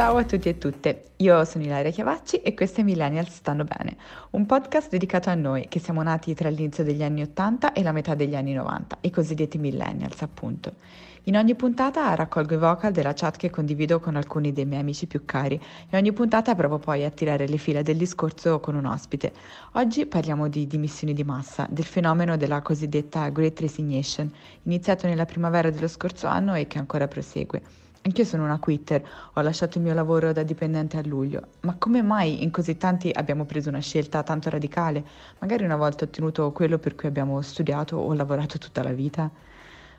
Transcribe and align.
Ciao 0.00 0.16
a 0.16 0.24
tutti 0.24 0.48
e 0.48 0.56
tutte, 0.56 1.10
io 1.16 1.44
sono 1.44 1.64
Ilaria 1.64 1.90
Chiavacci 1.90 2.36
e 2.36 2.54
questo 2.54 2.80
è 2.80 2.84
Millennials 2.84 3.34
Stanno 3.34 3.64
Bene, 3.64 3.98
un 4.30 4.46
podcast 4.46 4.88
dedicato 4.88 5.28
a 5.28 5.34
noi 5.34 5.68
che 5.68 5.78
siamo 5.78 6.02
nati 6.02 6.32
tra 6.32 6.48
l'inizio 6.48 6.82
degli 6.82 7.02
anni 7.02 7.20
80 7.20 7.74
e 7.74 7.82
la 7.82 7.92
metà 7.92 8.14
degli 8.14 8.34
anni 8.34 8.54
90, 8.54 8.96
i 9.02 9.10
cosiddetti 9.10 9.58
Millennials 9.58 10.22
appunto. 10.22 10.76
In 11.24 11.36
ogni 11.36 11.54
puntata 11.54 12.14
raccolgo 12.14 12.54
i 12.54 12.56
vocal 12.56 12.92
della 12.92 13.12
chat 13.12 13.36
che 13.36 13.50
condivido 13.50 14.00
con 14.00 14.16
alcuni 14.16 14.54
dei 14.54 14.64
miei 14.64 14.80
amici 14.80 15.06
più 15.06 15.26
cari 15.26 15.60
e 15.90 15.96
ogni 15.98 16.14
puntata 16.14 16.54
provo 16.54 16.78
poi 16.78 17.04
a 17.04 17.10
tirare 17.10 17.46
le 17.46 17.58
fila 17.58 17.82
del 17.82 17.98
discorso 17.98 18.58
con 18.58 18.76
un 18.76 18.86
ospite. 18.86 19.34
Oggi 19.72 20.06
parliamo 20.06 20.48
di 20.48 20.66
dimissioni 20.66 21.12
di 21.12 21.24
massa, 21.24 21.66
del 21.68 21.84
fenomeno 21.84 22.38
della 22.38 22.62
cosiddetta 22.62 23.28
Great 23.28 23.60
Resignation, 23.60 24.32
iniziato 24.62 25.06
nella 25.06 25.26
primavera 25.26 25.68
dello 25.68 25.88
scorso 25.88 26.26
anno 26.26 26.54
e 26.54 26.66
che 26.66 26.78
ancora 26.78 27.06
prosegue. 27.06 27.89
Anch'io 28.02 28.24
sono 28.24 28.44
una 28.44 28.58
quitter, 28.58 29.06
ho 29.34 29.40
lasciato 29.42 29.76
il 29.76 29.84
mio 29.84 29.92
lavoro 29.92 30.32
da 30.32 30.42
dipendente 30.42 30.96
a 30.96 31.02
luglio, 31.04 31.48
ma 31.60 31.76
come 31.76 32.00
mai 32.00 32.42
in 32.42 32.50
così 32.50 32.78
tanti 32.78 33.10
abbiamo 33.12 33.44
preso 33.44 33.68
una 33.68 33.80
scelta 33.80 34.22
tanto 34.22 34.48
radicale, 34.48 35.04
magari 35.38 35.64
una 35.64 35.76
volta 35.76 36.04
ottenuto 36.04 36.50
quello 36.52 36.78
per 36.78 36.94
cui 36.94 37.08
abbiamo 37.08 37.42
studiato 37.42 37.98
o 37.98 38.14
lavorato 38.14 38.56
tutta 38.56 38.82
la 38.82 38.92
vita? 38.92 39.30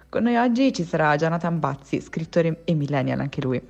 Con 0.09 0.23
noi 0.23 0.35
oggi 0.35 0.73
ci 0.73 0.83
sarà 0.83 1.15
Jonathan 1.15 1.59
Bazzi, 1.59 2.01
scrittore 2.01 2.61
e 2.65 2.73
millennial 2.73 3.19
anche 3.19 3.39
lui. 3.39 3.61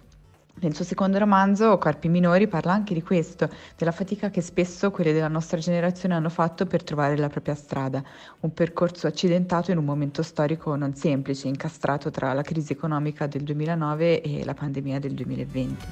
Nel 0.64 0.76
suo 0.76 0.86
secondo 0.86 1.18
romanzo, 1.18 1.80
Corpi 1.80 2.08
minori, 2.08 2.48
parla 2.48 2.74
anche 2.74 2.94
di 2.94 3.02
questo, 3.02 3.50
della 3.76 3.92
fatica 3.92 4.30
che 4.30 4.42
spesso 4.42 4.92
quelli 4.92 5.12
della 5.12 5.28
nostra 5.28 5.58
generazione 5.58 6.14
hanno 6.14 6.30
fatto 6.30 6.68
per 6.68 6.84
trovare 6.84 7.18
la 7.18 7.30
propria 7.30 7.56
strada, 7.56 8.04
un 8.42 8.54
percorso 8.54 9.08
accidentato 9.08 9.72
in 9.72 9.80
un 9.80 9.86
momento 9.86 10.22
storico 10.22 10.76
non 10.76 10.94
semplice, 10.94 11.48
incastrato 11.48 12.12
tra 12.12 12.32
la 12.34 12.44
crisi 12.44 12.74
economica 12.74 13.26
del 13.26 13.42
2009 13.42 14.22
e 14.22 14.46
la 14.46 14.54
pandemia 14.54 15.00
del 15.00 15.14
2020. 15.14 15.86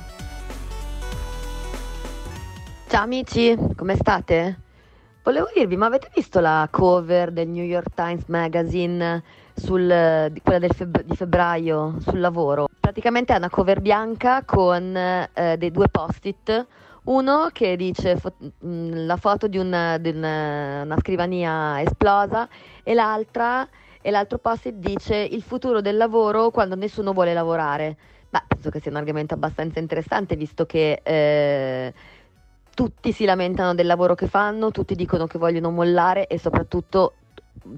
Ciao 2.90 3.04
amici, 3.04 3.58
come 3.76 3.96
state? 3.96 4.60
Volevo 5.24 5.50
dirvi, 5.52 5.78
ma 5.78 5.88
avete 5.88 6.12
visto 6.14 6.40
la 6.40 6.68
cover 6.70 7.32
del 7.32 7.48
New 7.48 7.66
York 7.66 7.96
Times 7.96 8.26
Magazine 8.28 9.24
sul, 9.56 10.32
quella 10.44 10.68
feb- 10.68 11.02
di 11.02 11.16
febbraio 11.16 11.96
sul 12.02 12.20
lavoro? 12.20 12.69
Praticamente 12.90 13.34
è 13.34 13.38
una 13.38 13.52
cover 13.52 13.82
bianca 13.82 14.44
con 14.44 14.96
eh, 14.96 15.58
dei 15.58 15.70
due 15.70 15.90
post-it. 15.90 16.66
Uno 17.04 17.50
che 17.54 17.76
dice 17.76 18.18
fo- 18.18 18.34
mh, 18.40 19.06
la 19.06 19.16
foto 19.16 19.48
di, 19.48 19.60
una, 19.60 20.00
di 20.00 20.10
una, 20.10 20.82
una 20.82 20.98
scrivania 20.98 21.82
esplosa 21.82 22.50
e 22.84 22.96
e 24.02 24.12
l'altro 24.12 24.38
post-it 24.40 24.76
dice 24.76 25.16
il 25.16 25.44
futuro 25.44 25.82
del 25.82 25.98
lavoro 25.98 26.50
quando 26.50 26.76
nessuno 26.76 27.14
vuole 27.14 27.34
lavorare. 27.34 27.96
Beh, 28.28 28.44
penso 28.48 28.72
che 28.72 28.80
sia 28.80 28.90
un 28.90 28.98
argomento 28.98 29.36
abbastanza 29.36 29.78
interessante 29.78 30.36
visto 30.36 30.66
che 30.66 31.02
eh, 31.04 31.94
tutti 32.74 33.12
si 33.12 33.26
lamentano 33.26 33.76
del 33.76 33.86
lavoro 33.86 34.16
che 34.16 34.28
fanno, 34.28 34.72
tutti 34.72 34.96
dicono 34.96 35.28
che 35.28 35.38
vogliono 35.38 35.70
mollare 35.70 36.26
e 36.26 36.40
soprattutto 36.40 37.14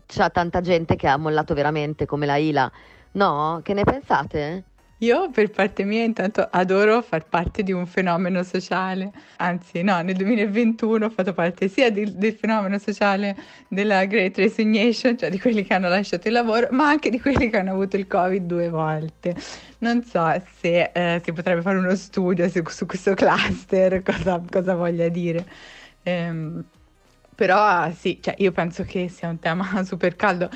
c'è 0.06 0.32
tanta 0.32 0.62
gente 0.62 0.96
che 0.96 1.08
ha 1.08 1.18
mollato 1.18 1.54
veramente 1.54 2.06
come 2.06 2.26
la 2.26 2.38
Ila. 2.38 2.72
No? 3.14 3.60
Che 3.62 3.74
ne 3.74 3.84
pensate? 3.84 4.71
Io 5.02 5.32
per 5.32 5.50
parte 5.50 5.84
mia 5.84 6.04
intanto 6.04 6.48
adoro 6.52 7.02
far 7.02 7.26
parte 7.26 7.64
di 7.64 7.72
un 7.72 7.88
fenomeno 7.88 8.44
sociale, 8.44 9.12
anzi 9.38 9.82
no, 9.82 10.00
nel 10.02 10.16
2021 10.16 11.06
ho 11.06 11.10
fatto 11.10 11.34
parte 11.34 11.68
sia 11.70 11.90
di, 11.90 12.16
del 12.16 12.34
fenomeno 12.34 12.78
sociale 12.78 13.36
della 13.68 14.06
Great 14.06 14.38
Resignation, 14.38 15.18
cioè 15.18 15.32
di 15.32 15.40
quelli 15.40 15.64
che 15.64 15.74
hanno 15.74 15.90
lasciato 15.90 16.28
il 16.28 16.34
lavoro, 16.34 16.68
ma 16.70 16.88
anche 16.90 17.10
di 17.10 17.20
quelli 17.20 17.50
che 17.50 17.58
hanno 17.58 17.72
avuto 17.72 17.98
il 17.98 18.06
Covid 18.06 18.46
due 18.46 18.70
volte. 18.70 19.36
Non 19.80 20.04
so 20.04 20.32
se 20.60 20.92
eh, 20.94 21.20
si 21.24 21.32
potrebbe 21.34 21.64
fare 21.64 21.80
uno 21.80 21.96
studio 21.96 22.48
su, 22.48 22.62
su 22.68 22.86
questo 22.86 23.16
cluster, 23.16 24.04
cosa, 24.06 24.40
cosa 24.48 24.76
voglia 24.76 25.08
dire. 25.10 25.44
Ehm, 26.04 26.64
però 27.42 27.90
sì, 27.92 28.20
cioè, 28.22 28.36
io 28.38 28.52
penso 28.52 28.84
che 28.84 29.10
sia 29.10 29.28
un 29.28 29.40
tema 29.40 29.66
super 29.84 30.16
caldo. 30.16 30.48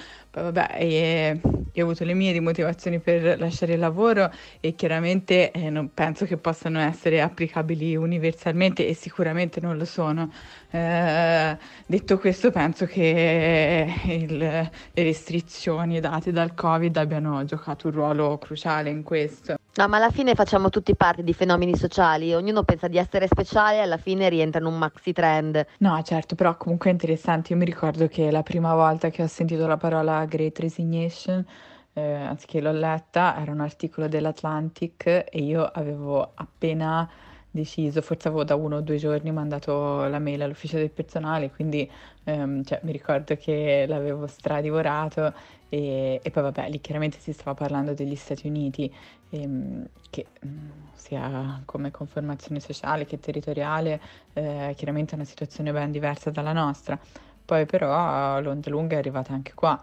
Vabbè, 0.41 0.75
eh, 0.78 1.40
io 1.72 1.84
ho 1.84 1.88
avuto 1.88 2.03
le 2.03 2.13
mie 2.13 2.34
dimotivazioni 2.34 3.00
per 3.00 3.40
lasciare 3.40 3.73
il 3.73 3.79
lavoro 3.79 4.29
e 4.59 4.75
chiaramente 4.75 5.51
eh, 5.51 5.69
non 5.69 5.94
penso 5.94 6.25
che 6.25 6.35
possano 6.38 6.79
essere 6.79 7.22
applicabili 7.22 7.96
universalmente 7.96 8.88
e 8.88 8.94
sicuramente 8.94 9.62
non 9.62 9.78
lo 9.78 9.85
sono. 9.85 10.29
Eh, 10.72 11.57
detto 11.85 12.18
questo, 12.18 12.51
penso 12.51 12.85
che 12.85 13.94
il, 14.07 14.38
le 14.38 14.72
restrizioni 14.94 16.01
date 16.01 16.34
dal 16.34 16.53
Covid 16.53 16.97
abbiano 16.97 17.44
giocato 17.46 17.88
un 17.88 17.94
ruolo 17.94 18.38
cruciale 18.38 18.90
in 18.90 19.03
questo. 19.03 19.56
No, 19.78 19.90
ma 19.90 19.97
alla 19.97 20.09
fine 20.09 20.35
facciamo 20.35 20.69
tutti 20.69 20.96
parte 20.96 21.22
di 21.22 21.34
fenomeni 21.34 21.75
sociali, 21.75 22.34
ognuno 22.34 22.63
pensa 22.63 22.88
di 22.88 22.97
essere 22.97 23.28
speciale 23.28 23.78
e 23.78 23.79
alla 23.81 23.97
fine 23.97 24.29
rientra 24.29 24.62
in 24.62 24.67
un 24.67 24.78
maxi 24.78 25.12
trend. 25.12 25.66
No, 25.79 26.02
certo, 26.02 26.35
però 26.35 26.56
comunque 26.56 26.90
è 26.90 26.94
interessante. 26.94 27.52
Io 27.52 27.59
mi 27.59 27.66
ricordo 27.66 28.07
che 28.07 28.31
la 28.31 28.41
prima 28.41 28.73
volta 28.73 29.09
che 29.09 29.22
ho 29.22 29.28
sentito 29.28 29.67
la 29.67 29.75
parola 29.75 30.24
Great 30.25 30.59
Resignation, 30.59 31.45
eh, 31.93 32.01
anziché 32.01 32.61
l'ho 32.61 32.71
letta, 32.71 33.39
era 33.39 33.51
un 33.51 33.61
articolo 33.61 34.07
dell'Atlantic 34.07 35.05
e 35.05 35.39
io 35.39 35.63
avevo 35.63 36.31
appena 36.35 37.09
deciso, 37.55 38.01
forse 38.01 38.27
avevo 38.27 38.43
da 38.43 38.55
uno 38.55 38.77
o 38.77 38.81
due 38.81 38.97
giorni 38.97 39.31
mandato 39.31 40.05
la 40.07 40.19
mail 40.19 40.41
all'ufficio 40.43 40.75
del 40.77 40.91
personale, 40.91 41.49
quindi 41.49 41.89
ehm, 42.25 42.63
cioè, 42.63 42.81
mi 42.83 42.91
ricordo 42.91 43.35
che 43.37 43.85
l'avevo 43.87 44.27
stradivorato 44.27 45.33
e, 45.69 46.19
e, 46.21 46.31
poi 46.31 46.43
vabbè, 46.43 46.69
lì 46.69 46.79
chiaramente 46.81 47.19
si 47.19 47.31
stava 47.33 47.53
parlando 47.53 47.93
degli 47.93 48.15
Stati 48.15 48.47
Uniti, 48.47 48.93
ehm, 49.29 49.87
che 50.09 50.27
mm, 50.45 50.69
sia 50.93 51.61
come 51.65 51.91
conformazione 51.91 52.59
sociale 52.59 53.05
che 53.05 53.19
territoriale, 53.19 54.01
eh, 54.33 54.73
chiaramente 54.75 55.13
è 55.13 55.15
una 55.15 55.25
situazione 55.25 55.71
ben 55.71 55.91
diversa 55.91 56.29
dalla 56.29 56.53
nostra. 56.53 56.99
Poi 57.45 57.65
però 57.65 58.39
l'onda 58.41 58.69
lunga 58.69 58.95
è 58.95 58.99
arrivata 58.99 59.33
anche 59.33 59.53
qua. 59.53 59.79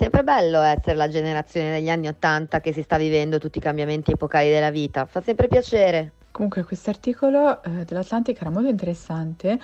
Sempre 0.00 0.24
bello 0.24 0.62
essere 0.62 0.96
la 0.96 1.10
generazione 1.10 1.72
degli 1.72 1.90
anni 1.90 2.08
Ottanta 2.08 2.62
che 2.62 2.72
si 2.72 2.80
sta 2.80 2.96
vivendo 2.96 3.36
tutti 3.36 3.58
i 3.58 3.60
cambiamenti 3.60 4.12
epocali 4.12 4.48
della 4.48 4.70
vita, 4.70 5.04
fa 5.04 5.20
sempre 5.20 5.46
piacere. 5.46 6.12
Comunque 6.30 6.64
questo 6.64 6.88
articolo 6.88 7.62
eh, 7.62 7.84
dell'Atlantic 7.84 8.40
era 8.40 8.48
molto 8.48 8.70
interessante 8.70 9.60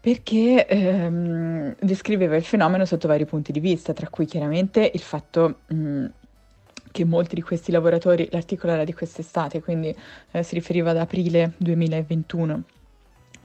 perché 0.00 0.66
ehm, 0.66 1.76
descriveva 1.78 2.34
il 2.34 2.42
fenomeno 2.42 2.84
sotto 2.84 3.06
vari 3.06 3.26
punti 3.26 3.52
di 3.52 3.60
vista, 3.60 3.92
tra 3.92 4.08
cui 4.08 4.26
chiaramente 4.26 4.90
il 4.92 5.02
fatto 5.02 5.60
mh, 5.68 5.76
mm, 5.76 6.04
che 6.90 7.04
molti 7.04 7.36
di 7.36 7.42
questi 7.42 7.70
lavoratori, 7.70 8.28
l'articolo 8.32 8.72
era 8.72 8.82
di 8.82 8.92
quest'estate, 8.92 9.62
quindi 9.62 9.94
eh, 10.32 10.42
si 10.42 10.56
riferiva 10.56 10.90
ad 10.90 10.96
aprile 10.96 11.52
2021, 11.58 12.62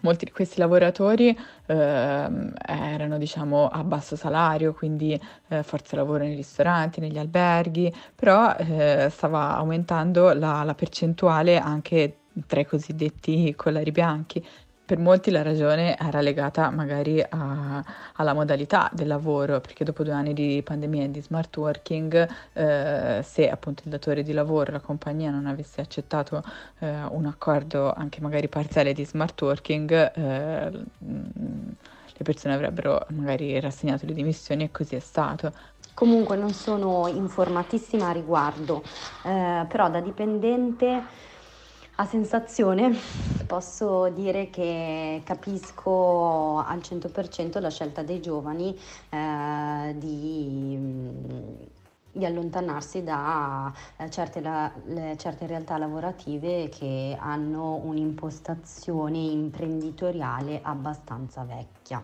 molti 0.02 0.26
di 0.26 0.32
questi 0.32 0.60
lavoratori 0.60 1.38
eh, 1.66 1.76
erano 1.76 3.18
diciamo 3.18 3.68
a 3.68 3.84
basso 3.84 4.16
salario, 4.16 4.74
quindi 4.74 5.20
eh, 5.50 5.64
forza 5.64 5.96
lavoro 5.96 6.24
nei 6.24 6.36
ristoranti, 6.36 7.00
negli 7.00 7.18
alberghi, 7.18 7.94
però 8.16 8.56
eh, 8.56 9.08
stava 9.10 9.56
aumentando 9.56 10.34
la, 10.34 10.64
la 10.64 10.74
percentuale 10.76 11.58
anche 11.58 12.18
tra 12.48 12.60
i 12.60 12.66
cosiddetti 12.66 13.54
collari 13.56 13.92
bianchi. 13.92 14.46
Per 14.90 14.98
molti 14.98 15.30
la 15.30 15.44
ragione 15.44 15.96
era 16.00 16.20
legata 16.20 16.72
magari 16.72 17.22
a, 17.22 17.84
alla 18.14 18.34
modalità 18.34 18.90
del 18.92 19.06
lavoro, 19.06 19.60
perché 19.60 19.84
dopo 19.84 20.04
due 20.04 20.14
anni 20.14 20.34
di 20.34 20.64
pandemia 20.64 21.04
e 21.04 21.12
di 21.12 21.22
smart 21.22 21.56
working, 21.58 22.28
eh, 22.54 23.22
se 23.22 23.52
appunto 23.52 23.84
il 23.86 23.92
datore 23.92 24.24
di 24.24 24.34
lavoro, 24.34 24.72
la 24.72 24.80
compagnia 24.80 25.30
non 25.30 25.46
avesse 25.46 25.80
accettato 25.80 26.42
eh, 26.80 27.04
un 27.12 27.28
accordo 27.28 27.94
anche 27.94 28.20
magari 28.20 28.48
parziale 28.48 28.94
di 28.94 29.06
smart 29.06 29.40
working, 29.40 29.92
eh, 29.92 30.72
le 30.72 32.24
persone 32.24 32.56
avrebbero 32.56 33.06
magari 33.10 33.60
rassegnato 33.60 34.08
le 34.08 34.14
dimissioni 34.14 34.64
e 34.64 34.72
così 34.72 34.96
è 34.96 35.00
stato. 35.00 35.54
Comunque 35.94 36.36
non 36.36 36.54
sono 36.54 37.08
informatissima 37.08 38.08
a 38.08 38.12
riguardo, 38.12 38.82
eh, 39.24 39.68
però 39.68 39.88
da 39.88 40.00
dipendente 40.00 41.28
a 42.00 42.06
sensazione 42.06 42.96
posso 43.46 44.08
dire 44.10 44.50
che 44.50 45.22
capisco 45.26 46.60
al 46.60 46.80
100% 46.80 47.60
la 47.60 47.70
scelta 47.70 48.04
dei 48.04 48.22
giovani 48.22 48.74
eh, 49.10 49.96
di, 49.98 50.78
di, 52.10 52.26
allontanarsi 52.26 53.04
da 53.04 53.74
eh, 53.98 54.10
certe, 54.10 54.40
la, 54.40 54.72
le, 54.86 55.18
certe 55.18 55.46
realtà 55.46 55.78
lavorative 55.78 56.70
che 56.70 57.18
hanno 57.20 57.82
un'impostazione 57.84 59.18
imprenditoriale 59.18 60.62
abbastanza 60.64 61.44
vecchia. 61.44 62.02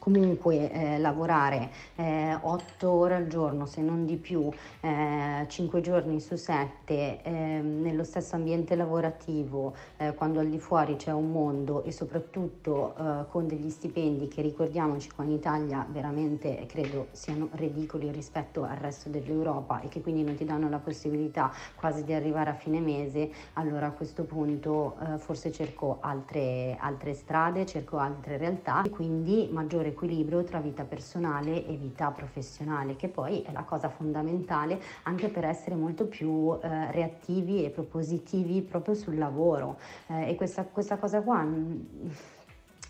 Comunque 0.00 0.72
eh, 0.72 0.98
lavorare 0.98 1.70
eh, 1.96 2.34
8 2.40 2.90
ore 2.90 3.14
al 3.16 3.26
giorno, 3.26 3.66
se 3.66 3.82
non 3.82 4.06
di 4.06 4.16
più, 4.16 4.48
eh, 4.80 5.44
5 5.46 5.80
giorni 5.82 6.20
su 6.20 6.36
7 6.36 7.22
ehm, 7.22 7.82
nello 7.82 8.02
stesso 8.02 8.34
ambiente 8.34 8.74
lavorativo, 8.76 9.74
eh, 9.98 10.14
quando 10.14 10.40
al 10.40 10.48
di 10.48 10.58
fuori 10.58 10.96
c'è 10.96 11.12
un 11.12 11.30
mondo 11.30 11.84
e 11.84 11.92
soprattutto 11.92 12.94
eh, 12.96 13.28
con 13.28 13.46
degli 13.46 13.68
stipendi 13.68 14.26
che 14.28 14.40
ricordiamoci 14.40 15.10
qua 15.10 15.24
in 15.24 15.32
Italia 15.32 15.86
veramente 15.88 16.64
credo 16.66 17.08
siano 17.12 17.50
ridicoli 17.52 18.10
rispetto 18.10 18.64
al 18.64 18.76
resto 18.76 19.10
dell'Europa 19.10 19.82
e 19.82 19.88
che 19.88 20.00
quindi 20.00 20.22
non 20.22 20.34
ti 20.34 20.46
danno 20.46 20.70
la 20.70 20.78
possibilità 20.78 21.52
quasi 21.74 22.04
di 22.04 22.14
arrivare 22.14 22.48
a 22.48 22.54
fine 22.54 22.80
mese, 22.80 23.30
allora 23.54 23.88
a 23.88 23.90
questo 23.90 24.24
punto 24.24 24.96
eh, 25.02 25.18
forse 25.18 25.52
cerco 25.52 25.98
altre, 26.00 26.78
altre 26.80 27.12
strade, 27.12 27.66
cerco 27.66 27.98
altre 27.98 28.38
realtà 28.38 28.82
e 28.82 28.88
quindi 28.88 29.46
maggiore 29.52 29.89
equilibrio 29.90 30.42
tra 30.42 30.60
vita 30.60 30.84
personale 30.84 31.66
e 31.66 31.76
vita 31.76 32.10
professionale, 32.10 32.96
che 32.96 33.08
poi 33.08 33.42
è 33.42 33.52
la 33.52 33.62
cosa 33.62 33.88
fondamentale 33.88 34.80
anche 35.04 35.28
per 35.28 35.44
essere 35.44 35.74
molto 35.74 36.06
più 36.06 36.58
eh, 36.60 36.90
reattivi 36.90 37.64
e 37.64 37.70
propositivi 37.70 38.62
proprio 38.62 38.94
sul 38.94 39.18
lavoro. 39.18 39.78
Eh, 40.08 40.30
e 40.30 40.34
questa, 40.34 40.64
questa 40.64 40.96
cosa 40.96 41.20
qua 41.20 41.46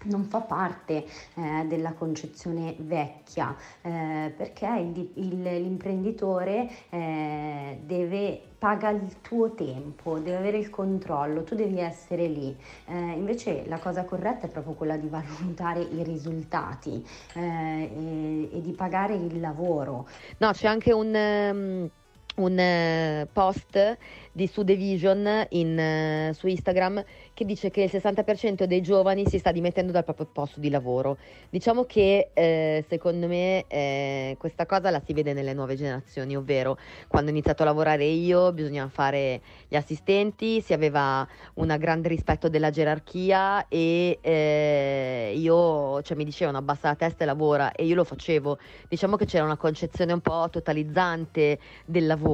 non 0.04 0.24
fa 0.24 0.40
parte 0.40 1.04
eh, 1.34 1.64
della 1.66 1.92
concezione 1.92 2.74
vecchia 2.78 3.54
eh, 3.82 4.32
perché 4.36 4.66
il, 4.66 5.10
il, 5.14 5.42
l'imprenditore 5.42 6.70
eh, 6.90 7.80
deve 7.84 8.42
paga 8.60 8.90
il 8.90 9.22
tuo 9.22 9.54
tempo, 9.54 10.18
deve 10.18 10.36
avere 10.36 10.58
il 10.58 10.68
controllo, 10.68 11.44
tu 11.44 11.54
devi 11.54 11.80
essere 11.80 12.26
lì. 12.26 12.54
Eh, 12.84 12.92
invece 12.92 13.64
la 13.66 13.78
cosa 13.78 14.04
corretta 14.04 14.46
è 14.46 14.50
proprio 14.50 14.74
quella 14.74 14.98
di 14.98 15.08
valutare 15.08 15.80
i 15.80 16.02
risultati 16.02 17.02
eh, 17.34 17.40
e, 17.40 18.48
e, 18.52 18.60
di 18.60 18.72
pagare 18.72 19.14
il 19.14 19.40
lavoro. 19.40 20.06
No, 20.36 20.50
c'è 20.52 20.66
anche 20.66 20.92
un, 20.92 21.14
um, 21.14 21.90
un 22.40 22.58
uh, 22.58 23.28
post 23.32 23.98
di 24.32 24.46
Sudevision 24.46 25.46
in, 25.50 26.28
uh, 26.30 26.32
su 26.32 26.46
Instagram 26.46 27.04
che 27.34 27.44
dice 27.44 27.70
che 27.70 27.82
il 27.82 27.90
60% 27.90 28.64
dei 28.64 28.82
giovani 28.82 29.26
si 29.26 29.38
sta 29.38 29.50
dimettendo 29.50 29.92
dal 29.92 30.04
proprio 30.04 30.26
posto 30.30 30.60
di 30.60 30.68
lavoro. 30.68 31.16
Diciamo 31.48 31.84
che 31.84 32.30
eh, 32.34 32.84
secondo 32.88 33.26
me 33.26 33.64
eh, 33.66 34.36
questa 34.38 34.66
cosa 34.66 34.90
la 34.90 35.00
si 35.04 35.12
vede 35.12 35.32
nelle 35.32 35.54
nuove 35.54 35.74
generazioni, 35.74 36.36
ovvero 36.36 36.76
quando 37.08 37.30
ho 37.30 37.32
iniziato 37.32 37.62
a 37.62 37.66
lavorare 37.66 38.04
io 38.04 38.52
bisognava 38.52 38.90
fare 38.90 39.40
gli 39.68 39.76
assistenti, 39.76 40.60
si 40.60 40.72
aveva 40.72 41.26
un 41.54 41.74
grande 41.78 42.08
rispetto 42.08 42.48
della 42.48 42.70
gerarchia 42.70 43.66
e 43.68 44.18
eh, 44.20 45.32
io, 45.34 46.02
cioè 46.02 46.16
mi 46.16 46.24
dicevano 46.24 46.58
abbassa 46.58 46.88
la 46.88 46.94
testa 46.96 47.24
e 47.24 47.26
lavora 47.26 47.72
e 47.72 47.84
io 47.86 47.94
lo 47.94 48.04
facevo. 48.04 48.58
Diciamo 48.88 49.16
che 49.16 49.24
c'era 49.24 49.44
una 49.44 49.56
concezione 49.56 50.12
un 50.12 50.20
po' 50.20 50.46
totalizzante 50.50 51.58
del 51.86 52.06
lavoro, 52.06 52.28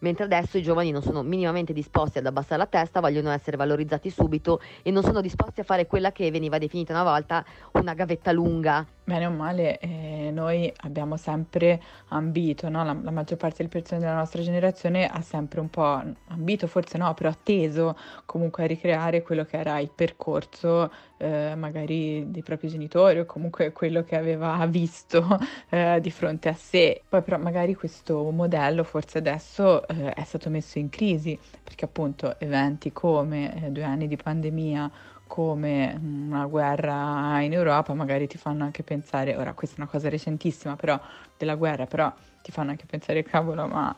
mentre 0.00 0.24
adesso 0.24 0.58
i 0.58 0.62
giovani 0.62 0.90
non 0.90 1.02
sono 1.02 1.22
minimamente 1.22 1.72
disposti 1.72 2.18
ad 2.18 2.26
abbassare 2.26 2.58
la 2.58 2.66
testa, 2.66 3.00
vogliono 3.00 3.30
essere 3.30 3.56
valorizzati 3.56 4.10
subito 4.10 4.60
e 4.82 4.90
non 4.90 5.02
sono 5.02 5.20
disposti 5.20 5.60
a 5.60 5.64
fare 5.64 5.86
quella 5.86 6.12
che 6.12 6.30
veniva 6.30 6.58
definita 6.58 6.92
una 6.92 7.04
volta 7.04 7.44
una 7.72 7.94
gavetta 7.94 8.32
lunga. 8.32 8.86
Bene 9.10 9.26
o 9.26 9.30
male, 9.32 9.80
eh, 9.80 10.30
noi 10.32 10.72
abbiamo 10.82 11.16
sempre 11.16 11.82
ambito, 12.10 12.68
no? 12.68 12.84
la, 12.84 12.96
la, 13.02 13.10
maggior 13.10 13.38
parte 13.38 13.56
delle 13.56 13.68
persone 13.68 13.98
della 13.98 14.14
nostra 14.14 14.40
generazione 14.40 15.08
ha 15.08 15.20
sempre 15.20 15.58
un 15.58 15.68
po' 15.68 16.00
ambito, 16.28 16.68
forse 16.68 16.96
no, 16.96 17.12
però 17.14 17.28
atteso 17.28 17.96
comunque 18.24 18.62
a 18.62 18.66
ricreare 18.68 19.22
quello 19.22 19.44
che 19.44 19.56
era 19.58 19.80
il 19.80 19.90
percorso 19.92 20.92
eh, 21.16 21.56
magari 21.56 22.30
dei 22.30 22.44
propri 22.44 22.68
genitori 22.68 23.18
o 23.18 23.26
comunque 23.26 23.72
quello 23.72 24.04
che 24.04 24.16
aveva 24.16 24.64
visto 24.70 25.26
eh, 25.70 25.98
di 26.00 26.10
fronte 26.12 26.48
a 26.48 26.54
sé. 26.54 27.02
Poi 27.08 27.22
però 27.22 27.36
magari 27.36 27.74
questo 27.74 28.30
modello 28.30 28.84
forse 28.84 29.18
adesso 29.18 29.88
eh, 29.88 30.12
è 30.12 30.22
stato 30.22 30.50
messo 30.50 30.78
in 30.78 30.88
crisi 30.88 31.36
perché 31.64 31.84
appunto 31.84 32.38
eventi 32.38 32.92
come 32.92 33.64
eh, 33.64 33.70
due 33.70 33.82
anni 33.82 34.06
di 34.06 34.16
pandemia 34.16 34.90
come 35.30 35.96
una 36.02 36.44
guerra 36.46 37.40
in 37.40 37.52
Europa 37.52 37.94
magari 37.94 38.26
ti 38.26 38.36
fanno 38.36 38.64
anche 38.64 38.82
pensare, 38.82 39.36
ora 39.36 39.52
questa 39.52 39.76
è 39.76 39.80
una 39.80 39.88
cosa 39.88 40.08
recentissima 40.08 40.74
però 40.74 41.00
della 41.38 41.54
guerra, 41.54 41.86
però 41.86 42.12
ti 42.42 42.50
fanno 42.50 42.70
anche 42.70 42.84
pensare 42.84 43.22
cavolo 43.22 43.68
ma 43.68 43.96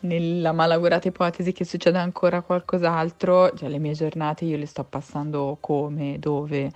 nella 0.00 0.52
malaugurata 0.52 1.08
ipotesi 1.08 1.52
che 1.52 1.64
succeda 1.64 2.00
ancora 2.00 2.42
qualcos'altro, 2.42 3.52
cioè 3.56 3.68
le 3.68 3.80
mie 3.80 3.94
giornate 3.94 4.44
io 4.44 4.56
le 4.56 4.66
sto 4.66 4.84
passando 4.84 5.56
come, 5.58 6.20
dove, 6.20 6.70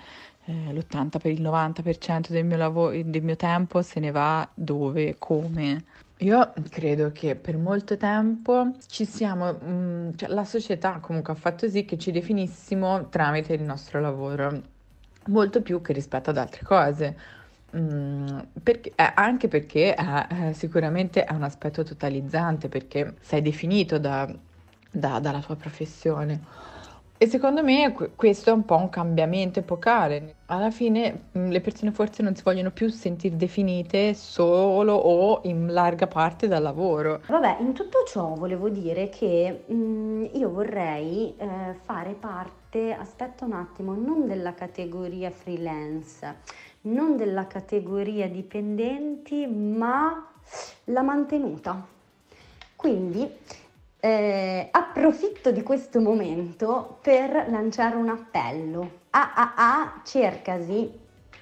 eh, 0.46 0.72
l'80 0.72 1.20
per 1.20 1.30
il 1.30 1.40
90% 1.40 2.32
del 2.32 2.44
mio, 2.44 2.56
lavoro, 2.56 3.00
del 3.04 3.22
mio 3.22 3.36
tempo 3.36 3.82
se 3.82 4.00
ne 4.00 4.10
va 4.10 4.48
dove, 4.52 5.14
come. 5.16 5.84
Io 6.22 6.52
credo 6.70 7.10
che 7.10 7.34
per 7.34 7.56
molto 7.56 7.96
tempo 7.96 8.70
ci 8.86 9.04
siamo, 9.04 9.54
mh, 9.54 9.70
mm, 9.70 10.10
cioè 10.14 10.28
la 10.28 10.44
società 10.44 10.98
comunque 11.00 11.32
ha 11.32 11.36
fatto 11.36 11.68
sì 11.68 11.84
che 11.84 11.98
ci 11.98 12.12
definissimo 12.12 13.08
tramite 13.08 13.54
il 13.54 13.62
nostro 13.62 14.00
lavoro, 14.00 14.62
molto 15.26 15.62
più 15.62 15.80
che 15.82 15.92
rispetto 15.92 16.30
ad 16.30 16.36
altre 16.38 16.64
cose. 16.64 17.16
Mm, 17.76 18.38
perché, 18.62 18.92
eh, 18.94 19.12
anche 19.14 19.48
perché 19.48 19.96
eh, 19.96 20.48
eh, 20.48 20.52
sicuramente 20.52 21.24
è 21.24 21.32
un 21.32 21.42
aspetto 21.42 21.82
totalizzante, 21.82 22.68
perché 22.68 23.16
sei 23.20 23.42
definito 23.42 23.98
da, 23.98 24.32
da, 24.92 25.18
dalla 25.18 25.40
tua 25.40 25.56
professione. 25.56 26.40
E 27.22 27.28
secondo 27.28 27.62
me 27.62 27.94
questo 28.16 28.50
è 28.50 28.52
un 28.52 28.64
po' 28.64 28.74
un 28.74 28.88
cambiamento 28.88 29.60
epocale. 29.60 30.38
Alla 30.46 30.72
fine 30.72 31.26
le 31.30 31.60
persone 31.60 31.92
forse 31.92 32.20
non 32.20 32.34
si 32.34 32.42
vogliono 32.42 32.72
più 32.72 32.88
sentire 32.88 33.36
definite 33.36 34.12
solo 34.14 34.94
o 34.94 35.38
in 35.44 35.72
larga 35.72 36.08
parte 36.08 36.48
dal 36.48 36.64
lavoro. 36.64 37.20
Vabbè, 37.28 37.58
in 37.60 37.74
tutto 37.74 38.02
ciò 38.08 38.34
volevo 38.34 38.68
dire 38.70 39.08
che 39.08 39.62
mh, 39.64 40.30
io 40.32 40.50
vorrei 40.50 41.32
eh, 41.36 41.46
fare 41.84 42.14
parte, 42.14 42.92
aspetta 42.92 43.44
un 43.44 43.52
attimo, 43.52 43.94
non 43.94 44.26
della 44.26 44.54
categoria 44.54 45.30
freelance, 45.30 46.38
non 46.80 47.16
della 47.16 47.46
categoria 47.46 48.28
dipendenti, 48.28 49.46
ma 49.46 50.28
la 50.86 51.02
mantenuta. 51.02 51.86
Quindi 52.74 53.30
eh, 54.04 54.66
approfitto 54.72 55.52
di 55.52 55.62
questo 55.62 56.00
momento 56.00 56.98
per 57.02 57.46
lanciare 57.48 57.94
un 57.94 58.08
appello. 58.08 59.00
AAA 59.10 60.00
cercasi 60.04 60.90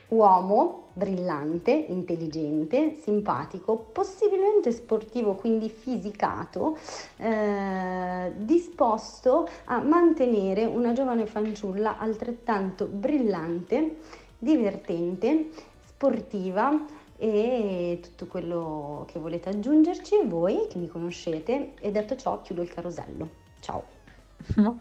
uomo 0.08 0.88
brillante, 0.92 1.70
intelligente, 1.70 2.98
simpatico, 3.00 3.76
possibilmente 3.76 4.72
sportivo, 4.72 5.36
quindi 5.36 5.70
fisicato, 5.70 6.76
eh, 7.16 8.30
disposto 8.36 9.48
a 9.64 9.80
mantenere 9.80 10.66
una 10.66 10.92
giovane 10.92 11.24
fanciulla 11.24 11.96
altrettanto 11.96 12.84
brillante, 12.84 14.00
divertente, 14.36 15.48
sportiva, 15.86 16.98
e 17.20 18.00
tutto 18.02 18.26
quello 18.26 19.04
che 19.06 19.18
volete 19.18 19.50
aggiungerci 19.50 20.21
voi 20.25 20.66
che 20.71 20.78
mi 20.78 20.88
conoscete 20.88 21.75
e 21.78 21.90
detto 21.90 22.16
ciò 22.16 22.40
chiudo 22.40 22.62
il 22.62 22.73
carosello. 22.73 23.28
Ciao! 23.61 23.85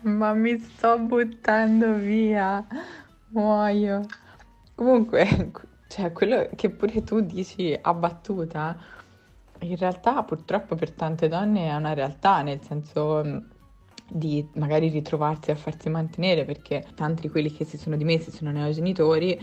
Ma 0.03 0.33
mi 0.33 0.57
sto 0.57 0.97
buttando 0.99 1.95
via, 1.95 2.65
muoio. 3.31 4.05
Comunque, 4.73 5.51
cioè, 5.89 6.13
quello 6.13 6.47
che 6.55 6.69
pure 6.69 7.03
tu 7.03 7.19
dici 7.19 7.77
a 7.79 7.93
battuta, 7.93 8.77
in 9.59 9.75
realtà 9.75 10.23
purtroppo 10.23 10.75
per 10.75 10.91
tante 10.91 11.27
donne 11.27 11.67
è 11.67 11.75
una 11.75 11.93
realtà, 11.93 12.41
nel 12.41 12.61
senso 12.63 13.21
mm, 13.21 13.37
di 14.07 14.47
magari 14.53 14.87
ritrovarsi 14.87 15.51
a 15.51 15.55
farsi 15.55 15.89
mantenere 15.89 16.45
perché 16.45 16.85
tanti 16.95 17.23
di 17.23 17.29
quelli 17.29 17.51
che 17.51 17.65
si 17.65 17.77
sono 17.77 17.97
dimessi 17.97 18.31
sono 18.31 18.51
neogenitori 18.51 19.37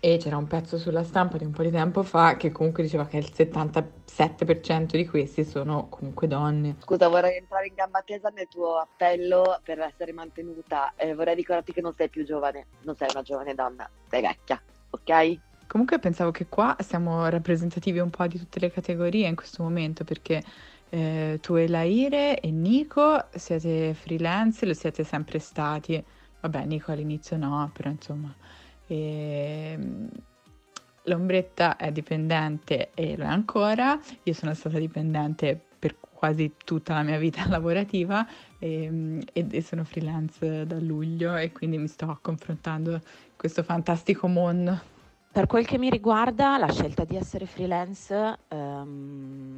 e 0.00 0.16
c'era 0.18 0.36
un 0.36 0.46
pezzo 0.46 0.78
sulla 0.78 1.02
stampa 1.02 1.36
di 1.36 1.44
un 1.44 1.50
po' 1.50 1.62
di 1.62 1.70
tempo 1.70 2.02
fa 2.02 2.36
che 2.36 2.52
comunque 2.52 2.82
diceva 2.82 3.06
che 3.06 3.18
il 3.18 3.30
77% 3.34 4.96
di 4.96 5.06
questi 5.06 5.44
sono 5.44 5.88
comunque 5.88 6.26
donne. 6.28 6.76
Scusa, 6.80 7.08
vorrei 7.08 7.38
entrare 7.38 7.66
in 7.66 7.74
gamba 7.74 8.02
tesa 8.02 8.28
nel 8.28 8.48
tuo 8.48 8.76
appello 8.76 9.60
per 9.64 9.80
essere 9.80 10.12
mantenuta. 10.12 10.92
Eh, 10.96 11.14
vorrei 11.14 11.34
ricordarti 11.34 11.72
che 11.72 11.80
non 11.80 11.94
sei 11.94 12.08
più 12.08 12.24
giovane, 12.24 12.66
non 12.82 12.94
sei 12.94 13.08
una 13.10 13.22
giovane 13.22 13.54
donna, 13.54 13.88
sei 14.08 14.22
vecchia, 14.22 14.60
ok? 14.90 15.38
Comunque 15.66 15.98
pensavo 15.98 16.30
che 16.30 16.46
qua 16.48 16.76
siamo 16.80 17.28
rappresentativi 17.28 17.98
un 17.98 18.10
po' 18.10 18.26
di 18.26 18.38
tutte 18.38 18.58
le 18.60 18.70
categorie 18.70 19.28
in 19.28 19.36
questo 19.36 19.62
momento 19.62 20.02
perché 20.04 20.42
eh, 20.88 21.38
tu 21.42 21.56
e 21.56 21.68
Laire 21.68 22.40
e 22.40 22.50
Nico 22.50 23.26
siete 23.34 23.92
freelance, 23.94 24.64
lo 24.64 24.74
siete 24.74 25.04
sempre 25.04 25.38
stati. 25.38 26.02
Vabbè, 26.40 26.64
Nico 26.64 26.92
all'inizio 26.92 27.36
no, 27.36 27.70
però 27.74 27.90
insomma 27.90 28.34
e, 28.88 29.70
ehm, 29.72 30.08
l'ombretta 31.04 31.76
è 31.76 31.92
dipendente 31.92 32.90
e 32.94 33.16
lo 33.16 33.24
è 33.24 33.28
ancora. 33.28 33.98
Io 34.24 34.32
sono 34.32 34.52
stata 34.54 34.78
dipendente 34.78 35.60
per 35.78 35.96
quasi 36.00 36.54
tutta 36.64 36.94
la 36.94 37.02
mia 37.02 37.18
vita 37.18 37.46
lavorativa 37.48 38.26
e, 38.58 39.20
e, 39.32 39.46
e, 39.48 39.62
sono 39.62 39.84
freelance 39.84 40.66
da 40.66 40.80
luglio 40.80 41.36
e 41.36 41.52
quindi 41.52 41.78
mi 41.78 41.88
sto 41.88 42.18
confrontando 42.20 42.90
in 42.92 43.00
questo 43.36 43.62
fantastico 43.62 44.26
mondo. 44.26 44.80
per 45.30 45.46
quel 45.46 45.64
che 45.64 45.78
mi 45.78 45.90
riguarda, 45.90 46.58
la 46.58 46.70
scelta 46.70 47.04
di 47.04 47.16
essere 47.16 47.46
freelance 47.46 48.38
um, 48.48 49.57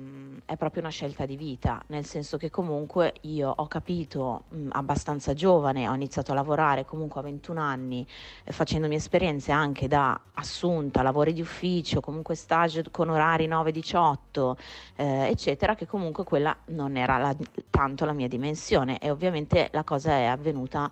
è 0.51 0.57
proprio 0.57 0.83
una 0.83 0.91
scelta 0.91 1.27
di 1.27 1.37
vita, 1.37 1.81
nel 1.87 2.05
senso 2.05 2.37
che 2.37 2.51
comunque 2.51 3.15
io 3.21 3.53
ho 3.55 3.69
capito 3.69 4.47
mh, 4.49 4.71
abbastanza 4.73 5.33
giovane, 5.33 5.89
ho 5.89 5.95
iniziato 5.95 6.33
a 6.33 6.35
lavorare 6.35 6.85
comunque 6.85 7.21
a 7.21 7.23
21 7.23 7.61
anni, 7.61 8.05
eh, 8.43 8.51
facendomi 8.51 8.97
esperienze 8.97 9.53
anche 9.53 9.87
da 9.87 10.21
assunta, 10.35 11.03
lavori 11.03 11.33
di 11.33 11.41
ufficio, 11.41 12.01
comunque 12.01 12.35
stage 12.35 12.91
con 12.91 13.11
orari 13.11 13.47
9-18, 13.47 14.57
eh, 14.97 15.29
eccetera, 15.29 15.77
che 15.77 15.87
comunque 15.87 16.25
quella 16.25 16.57
non 16.67 16.97
era 16.97 17.17
la, 17.19 17.37
tanto 17.71 18.05
la 18.05 18.13
mia 18.13 18.27
dimensione. 18.27 18.99
E 18.99 19.09
ovviamente 19.09 19.69
la 19.71 19.85
cosa 19.85 20.11
è 20.11 20.25
avvenuta 20.25 20.91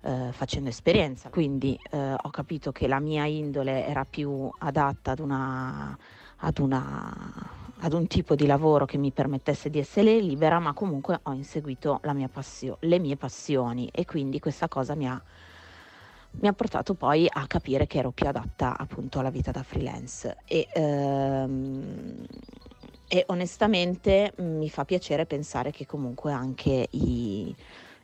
eh, 0.00 0.28
facendo 0.32 0.70
esperienza, 0.70 1.28
quindi 1.28 1.78
eh, 1.90 2.14
ho 2.14 2.30
capito 2.30 2.72
che 2.72 2.86
la 2.88 3.00
mia 3.00 3.26
indole 3.26 3.86
era 3.86 4.06
più 4.06 4.50
adatta 4.60 5.10
ad, 5.10 5.18
una, 5.18 5.94
ad, 6.36 6.58
una, 6.58 7.62
ad 7.84 7.92
un 7.92 8.06
tipo 8.06 8.34
di 8.34 8.46
lavoro 8.46 8.86
che 8.86 8.96
mi 8.96 9.12
permettesse 9.12 9.68
di 9.68 9.78
essere 9.78 10.18
libera, 10.18 10.58
ma 10.58 10.72
comunque 10.72 11.20
ho 11.22 11.32
inseguito 11.32 12.00
passio- 12.32 12.78
le 12.80 12.98
mie 12.98 13.16
passioni 13.16 13.88
e 13.92 14.06
quindi 14.06 14.38
questa 14.40 14.68
cosa 14.68 14.94
mi 14.94 15.06
ha, 15.06 15.22
mi 16.40 16.48
ha 16.48 16.52
portato 16.54 16.94
poi 16.94 17.26
a 17.30 17.46
capire 17.46 17.86
che 17.86 17.98
ero 17.98 18.10
più 18.10 18.26
adatta 18.26 18.76
appunto 18.78 19.18
alla 19.18 19.28
vita 19.30 19.50
da 19.50 19.62
freelance. 19.62 20.34
E, 20.46 20.66
ehm, 20.72 22.24
e 23.06 23.24
onestamente 23.28 24.32
mi 24.38 24.70
fa 24.70 24.86
piacere 24.86 25.26
pensare 25.26 25.70
che 25.70 25.84
comunque 25.84 26.32
anche 26.32 26.88
i 26.92 27.54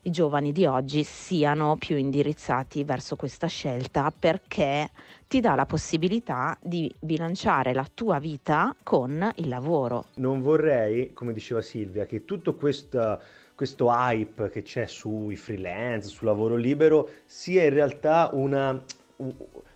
i 0.03 0.11
giovani 0.11 0.53
di 0.53 0.65
oggi 0.65 1.05
siano 1.05 1.77
più 1.77 1.97
indirizzati 1.97 2.85
verso 2.85 3.17
questa 3.17 3.47
scelta 3.47 4.13
perché 4.17 4.91
ti 5.29 5.41
dà 5.41 5.55
la 5.55 5.67
possibilità 5.67 6.57
di 6.61 6.93
bilanciare 6.99 7.75
la 7.75 7.87
tua 7.93 8.19
vita 8.19 8.75
con 8.83 9.31
il 9.37 9.49
lavoro. 9.49 10.07
Non 10.15 10.41
vorrei, 10.41 11.13
come 11.13 11.33
diceva 11.33 11.61
Silvia, 11.61 12.07
che 12.07 12.25
tutto 12.25 12.55
questo, 12.55 13.21
questo 13.55 13.89
hype 13.91 14.49
che 14.51 14.63
c'è 14.63 14.87
sui 14.87 15.37
freelance, 15.37 16.09
sul 16.09 16.27
lavoro 16.27 16.57
libero, 16.57 17.09
sia 17.27 17.65
in 17.65 17.75
realtà 17.75 18.31
una, 18.33 18.83
un, 19.17 19.35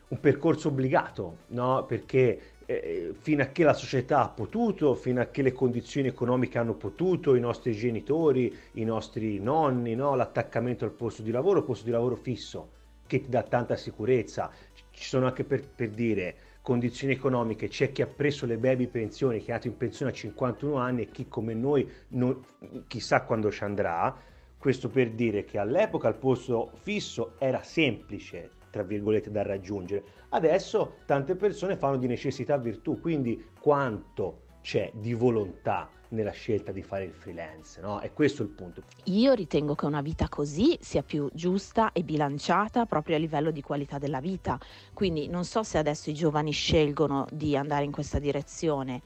un 0.08 0.20
percorso 0.20 0.68
obbligato, 0.68 1.38
no? 1.48 1.84
Perché 1.84 2.53
eh, 2.66 3.14
fino 3.18 3.42
a 3.42 3.46
che 3.46 3.64
la 3.64 3.72
società 3.72 4.22
ha 4.22 4.28
potuto, 4.28 4.94
fino 4.94 5.20
a 5.20 5.26
che 5.26 5.42
le 5.42 5.52
condizioni 5.52 6.08
economiche 6.08 6.58
hanno 6.58 6.74
potuto, 6.74 7.34
i 7.34 7.40
nostri 7.40 7.72
genitori, 7.72 8.54
i 8.72 8.84
nostri 8.84 9.38
nonni, 9.38 9.94
no? 9.94 10.14
l'attaccamento 10.14 10.84
al 10.84 10.92
posto 10.92 11.22
di 11.22 11.30
lavoro, 11.30 11.62
posto 11.62 11.84
di 11.84 11.90
lavoro 11.90 12.16
fisso, 12.16 12.70
che 13.06 13.20
ti 13.20 13.28
dà 13.28 13.42
tanta 13.42 13.76
sicurezza. 13.76 14.50
Ci 14.90 15.04
sono 15.04 15.26
anche 15.26 15.44
per, 15.44 15.66
per 15.68 15.90
dire 15.90 16.36
condizioni 16.62 17.12
economiche, 17.12 17.68
c'è 17.68 17.92
chi 17.92 18.00
ha 18.00 18.06
preso 18.06 18.46
le 18.46 18.56
baby 18.56 18.86
pensioni, 18.86 19.38
che 19.38 19.48
è 19.48 19.50
andato 19.50 19.68
in 19.68 19.76
pensione 19.76 20.12
a 20.12 20.14
51 20.14 20.76
anni 20.76 21.02
e 21.02 21.10
chi 21.10 21.28
come 21.28 21.52
noi 21.52 21.86
non, 22.08 22.42
chissà 22.86 23.22
quando 23.22 23.50
ci 23.50 23.64
andrà. 23.64 24.16
Questo 24.56 24.88
per 24.88 25.10
dire 25.10 25.44
che 25.44 25.58
all'epoca 25.58 26.08
il 26.08 26.14
posto 26.14 26.70
fisso 26.80 27.34
era 27.38 27.62
semplice, 27.62 28.48
tra 28.74 28.82
virgolette, 28.82 29.30
da 29.30 29.44
raggiungere. 29.44 30.02
Adesso 30.30 30.96
tante 31.06 31.36
persone 31.36 31.76
fanno 31.76 31.96
di 31.96 32.08
necessità 32.08 32.56
virtù, 32.56 32.98
quindi 32.98 33.50
quanto 33.60 34.40
c'è 34.62 34.90
di 34.92 35.14
volontà 35.14 35.88
nella 36.08 36.32
scelta 36.32 36.72
di 36.72 36.82
fare 36.82 37.04
il 37.04 37.12
freelance, 37.12 37.80
no? 37.80 38.00
È 38.00 38.12
questo 38.12 38.42
il 38.42 38.48
punto. 38.48 38.82
Io 39.04 39.32
ritengo 39.32 39.76
che 39.76 39.86
una 39.86 40.00
vita 40.00 40.28
così 40.28 40.76
sia 40.80 41.04
più 41.04 41.30
giusta 41.32 41.92
e 41.92 42.02
bilanciata 42.02 42.84
proprio 42.84 43.14
a 43.14 43.20
livello 43.20 43.52
di 43.52 43.62
qualità 43.62 43.98
della 43.98 44.20
vita. 44.20 44.58
Quindi 44.92 45.28
non 45.28 45.44
so 45.44 45.62
se 45.62 45.78
adesso 45.78 46.10
i 46.10 46.14
giovani 46.14 46.50
scelgono 46.50 47.26
di 47.30 47.56
andare 47.56 47.84
in 47.84 47.92
questa 47.92 48.18
direzione 48.18 49.02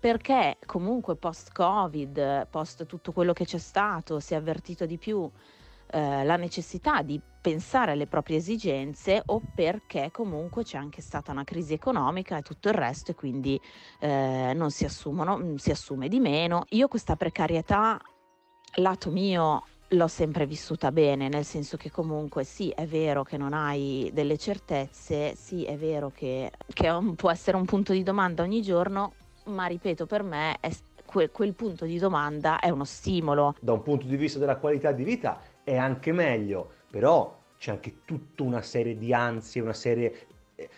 perché 0.00 0.56
comunque 0.66 1.14
post 1.14 1.52
Covid, 1.52 2.48
post 2.48 2.86
tutto 2.86 3.12
quello 3.12 3.32
che 3.32 3.44
c'è 3.44 3.58
stato, 3.58 4.18
si 4.18 4.34
è 4.34 4.36
avvertito 4.36 4.84
di 4.84 4.98
più 4.98 5.30
eh, 5.92 6.24
la 6.24 6.36
necessità 6.36 7.02
di 7.02 7.20
pensare 7.42 7.92
alle 7.92 8.06
proprie 8.06 8.38
esigenze 8.38 9.20
o 9.26 9.42
perché 9.54 10.10
comunque 10.10 10.62
c'è 10.62 10.78
anche 10.78 11.02
stata 11.02 11.32
una 11.32 11.44
crisi 11.44 11.74
economica 11.74 12.38
e 12.38 12.42
tutto 12.42 12.68
il 12.68 12.74
resto 12.74 13.10
e 13.10 13.14
quindi 13.14 13.60
eh, 13.98 14.52
non 14.54 14.70
si 14.70 14.84
assumono, 14.84 15.36
mm, 15.36 15.56
si 15.56 15.70
assume 15.70 16.08
di 16.08 16.18
meno. 16.18 16.64
Io 16.70 16.88
questa 16.88 17.16
precarietà, 17.16 18.00
lato 18.76 19.10
mio, 19.10 19.64
l'ho 19.88 20.08
sempre 20.08 20.46
vissuta 20.46 20.90
bene, 20.92 21.28
nel 21.28 21.44
senso 21.44 21.76
che 21.76 21.90
comunque 21.90 22.44
sì, 22.44 22.70
è 22.70 22.86
vero 22.86 23.22
che 23.22 23.36
non 23.36 23.52
hai 23.52 24.08
delle 24.14 24.38
certezze, 24.38 25.34
sì, 25.34 25.64
è 25.64 25.76
vero 25.76 26.10
che, 26.10 26.50
che 26.72 26.88
un, 26.88 27.14
può 27.16 27.30
essere 27.30 27.56
un 27.56 27.66
punto 27.66 27.92
di 27.92 28.02
domanda 28.02 28.42
ogni 28.42 28.62
giorno, 28.62 29.12
ma 29.46 29.66
ripeto, 29.66 30.06
per 30.06 30.22
me 30.22 30.56
è, 30.60 30.70
quel, 31.04 31.30
quel 31.30 31.54
punto 31.54 31.84
di 31.84 31.98
domanda 31.98 32.58
è 32.60 32.70
uno 32.70 32.84
stimolo. 32.84 33.54
Da 33.60 33.72
un 33.72 33.82
punto 33.82 34.06
di 34.06 34.16
vista 34.16 34.38
della 34.38 34.56
qualità 34.56 34.92
di 34.92 35.04
vita 35.04 35.40
è 35.64 35.76
anche 35.76 36.12
meglio, 36.12 36.70
però 36.90 37.40
c'è 37.58 37.70
anche 37.70 38.04
tutta 38.04 38.42
una 38.42 38.62
serie 38.62 38.96
di 38.96 39.14
ansie, 39.14 39.60
una 39.60 39.72
serie, 39.72 40.26
eh, 40.56 40.68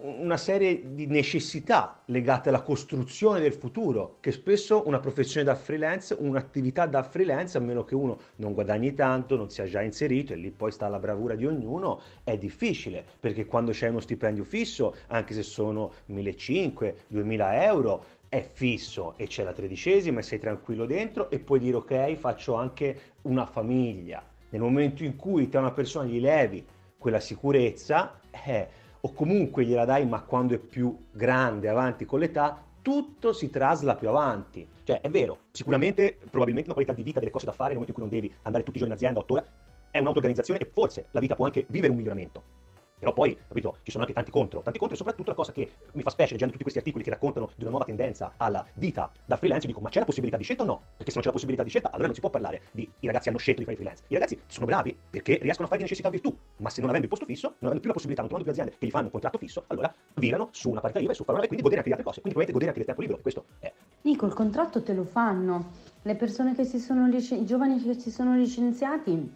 una 0.00 0.38
serie 0.38 0.94
di 0.94 1.06
necessità 1.06 2.00
legate 2.06 2.48
alla 2.48 2.62
costruzione 2.62 3.40
del 3.40 3.52
futuro, 3.52 4.16
che 4.20 4.32
spesso 4.32 4.86
una 4.86 4.98
professione 4.98 5.44
da 5.44 5.54
freelance, 5.54 6.16
un'attività 6.18 6.86
da 6.86 7.02
freelance, 7.02 7.58
a 7.58 7.60
meno 7.60 7.84
che 7.84 7.94
uno 7.94 8.18
non 8.36 8.54
guadagni 8.54 8.94
tanto, 8.94 9.36
non 9.36 9.50
sia 9.50 9.64
già 9.64 9.82
inserito 9.82 10.32
e 10.32 10.36
lì 10.36 10.50
poi 10.50 10.72
sta 10.72 10.88
la 10.88 10.98
bravura 10.98 11.34
di 11.34 11.44
ognuno, 11.44 12.00
è 12.24 12.38
difficile, 12.38 13.04
perché 13.20 13.44
quando 13.44 13.72
c'è 13.72 13.88
uno 13.88 14.00
stipendio 14.00 14.44
fisso, 14.44 14.96
anche 15.08 15.34
se 15.34 15.42
sono 15.42 15.92
1.500, 16.08 16.94
2.000 17.12 17.62
euro, 17.62 18.04
è 18.32 18.48
fisso 18.50 19.12
e 19.18 19.26
c'è 19.26 19.44
la 19.44 19.52
tredicesima 19.52 20.20
e 20.20 20.22
sei 20.22 20.38
tranquillo 20.38 20.86
dentro 20.86 21.28
e 21.28 21.38
puoi 21.38 21.58
dire 21.58 21.76
ok 21.76 22.14
faccio 22.14 22.54
anche 22.54 22.98
una 23.22 23.44
famiglia. 23.44 24.24
Nel 24.48 24.62
momento 24.62 25.04
in 25.04 25.16
cui 25.16 25.50
te 25.50 25.58
una 25.58 25.72
persona 25.72 26.06
gli 26.06 26.18
levi 26.18 26.64
quella 26.96 27.20
sicurezza 27.20 28.18
eh, 28.46 28.68
o 29.02 29.12
comunque 29.12 29.66
gliela 29.66 29.84
dai 29.84 30.06
ma 30.06 30.22
quando 30.22 30.54
è 30.54 30.58
più 30.58 31.08
grande, 31.10 31.68
avanti 31.68 32.06
con 32.06 32.20
l'età, 32.20 32.64
tutto 32.80 33.34
si 33.34 33.50
trasla 33.50 33.96
più 33.96 34.08
avanti. 34.08 34.66
Cioè 34.82 35.02
è 35.02 35.10
vero, 35.10 35.40
sicuramente 35.50 36.16
probabilmente 36.30 36.70
una 36.70 36.78
qualità 36.78 36.94
di 36.94 37.02
vita, 37.02 37.18
delle 37.18 37.30
cose 37.30 37.44
da 37.44 37.52
fare 37.52 37.74
nel 37.74 37.80
momento 37.80 38.00
in 38.00 38.08
cui 38.08 38.10
non 38.10 38.22
devi 38.22 38.34
andare 38.44 38.64
tutti 38.64 38.78
i 38.78 38.80
giorni 38.80 38.94
in 38.94 38.98
azienda 38.98 39.20
8 39.20 39.34
ore, 39.34 39.46
è 39.90 39.98
un'auto-organizzazione 39.98 40.58
e 40.58 40.70
forse 40.72 41.08
la 41.10 41.20
vita 41.20 41.34
può 41.34 41.44
anche 41.44 41.66
vivere 41.68 41.90
un 41.90 41.98
miglioramento. 41.98 42.61
Però 43.02 43.12
poi, 43.12 43.36
capito, 43.48 43.78
ci 43.82 43.90
sono 43.90 44.04
anche 44.04 44.14
tanti 44.14 44.30
contro. 44.30 44.62
Tanti 44.62 44.78
contro 44.78 44.94
e 44.94 44.96
soprattutto 44.96 45.30
la 45.30 45.34
cosa 45.34 45.50
che 45.50 45.72
mi 45.94 46.02
fa 46.02 46.10
specie 46.10 46.30
leggendo 46.30 46.52
tutti 46.52 46.62
questi 46.62 46.78
articoli 46.78 47.02
che 47.02 47.10
raccontano 47.10 47.50
di 47.56 47.62
una 47.62 47.70
nuova 47.70 47.84
tendenza 47.84 48.34
alla 48.36 48.64
vita 48.74 49.10
da 49.24 49.36
freelance, 49.36 49.66
dico, 49.66 49.80
ma 49.80 49.88
c'è 49.88 49.98
la 49.98 50.04
possibilità 50.04 50.36
di 50.36 50.44
scelta 50.44 50.62
o 50.62 50.66
no? 50.66 50.82
Perché 50.96 51.10
se 51.10 51.14
non 51.14 51.22
c'è 51.22 51.26
la 51.26 51.32
possibilità 51.32 51.64
di 51.64 51.68
scelta, 51.68 51.90
allora 51.90 52.06
non 52.06 52.14
si 52.14 52.20
può 52.20 52.30
parlare 52.30 52.62
di 52.70 52.88
i 53.00 53.06
ragazzi 53.06 53.28
hanno 53.28 53.38
scelto 53.38 53.58
di 53.58 53.64
fare 53.64 53.76
freelance. 53.76 54.04
I 54.06 54.14
ragazzi 54.14 54.40
sono 54.46 54.66
bravi 54.66 54.96
perché 55.10 55.38
riescono 55.42 55.64
a 55.64 55.68
fare 55.68 55.78
di 55.78 55.82
necessità 55.82 56.10
virtù, 56.10 56.32
ma 56.58 56.70
se 56.70 56.80
non 56.80 56.90
avendo 56.90 57.06
il 57.06 57.10
posto 57.10 57.26
fisso, 57.26 57.48
non 57.58 57.72
avendo 57.74 57.80
più 57.80 57.88
la 57.88 57.94
possibilità, 57.94 58.22
non 58.22 58.30
trovando 58.30 58.52
più 58.52 58.52
aziende 58.52 58.78
che 58.78 58.86
gli 58.86 58.90
fanno 58.90 59.06
un 59.06 59.10
contratto 59.10 59.38
fisso, 59.38 59.64
allora 59.66 59.92
virano 60.14 60.50
su 60.52 60.70
una 60.70 60.80
partita 60.80 61.02
IVA 61.02 61.10
e 61.10 61.14
su 61.16 61.24
fare 61.24 61.38
una 61.38 61.46
quindi 61.48 61.64
godere 61.64 61.80
anche 61.80 61.92
di 61.92 61.96
altre 61.96 62.08
cose. 62.08 62.20
Quindi 62.20 62.38
potete 62.38 62.52
godere 62.52 62.70
anche 62.70 62.84
del 62.84 62.94
tempo 62.94 63.02
libero, 63.02 63.20
questo 63.20 63.44
è. 63.58 63.72
Nico, 64.02 64.26
il 64.26 64.32
contratto 64.32 64.80
te 64.80 64.94
lo 64.94 65.02
fanno. 65.02 65.72
Le 66.02 66.14
persone 66.14 66.54
che 66.54 66.62
si 66.62 66.78
sono 66.78 67.08
licenziati, 67.08 67.42
i 67.42 67.46
giovani 67.46 67.82
che 67.82 67.98
si 67.98 68.12
sono 68.12 68.36
licenziati 68.36 69.32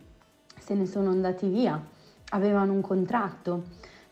se 0.58 0.74
ne 0.74 0.86
sono 0.86 1.10
andati 1.10 1.48
via, 1.48 1.80
avevano 2.30 2.72
un 2.72 2.80
contratto 2.80 3.64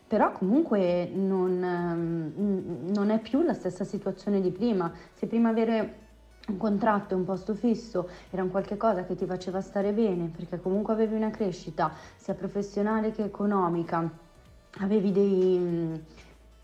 però 0.07 0.31
comunque 0.31 1.09
non, 1.13 1.63
ehm, 1.63 2.91
non, 2.93 3.09
è 3.09 3.19
più 3.19 3.41
la 3.41 3.53
stessa 3.53 3.83
situazione 3.83 4.39
di 4.39 4.51
prima. 4.51 4.91
Se 5.13 5.25
prima 5.25 5.49
avere 5.49 6.03
un 6.47 6.57
contratto 6.57 7.13
e 7.13 7.17
un 7.17 7.25
posto 7.25 7.55
fisso 7.55 8.07
era 8.29 8.43
un 8.43 8.51
qualche 8.51 8.77
cosa 8.77 9.03
che 9.03 9.15
ti 9.15 9.25
faceva 9.25 9.61
stare 9.61 9.93
bene, 9.93 10.27
perché 10.35 10.59
comunque 10.59 10.93
avevi 10.93 11.15
una 11.15 11.31
crescita 11.31 11.91
sia 12.17 12.35
professionale 12.35 13.11
che 13.11 13.23
economica, 13.23 14.07
avevi 14.79 15.11
dei 15.11 16.03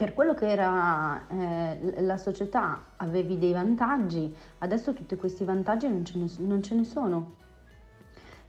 per 0.02 0.16
quello 0.16 0.34
che 0.34 0.50
era 0.50 1.28
eh, 1.28 2.02
la 2.02 2.18
società 2.18 2.86
avevi 2.96 3.38
dei 3.38 3.54
vantaggi, 3.54 4.36
adesso 4.60 4.94
tutti 4.94 5.16
questi 5.16 5.44
vantaggi 5.44 5.88
non 5.88 6.04
ce 6.04 6.18
ne, 6.18 6.28
non 6.40 6.64
ce 6.64 6.74
ne 6.74 6.84
sono. 6.84 7.41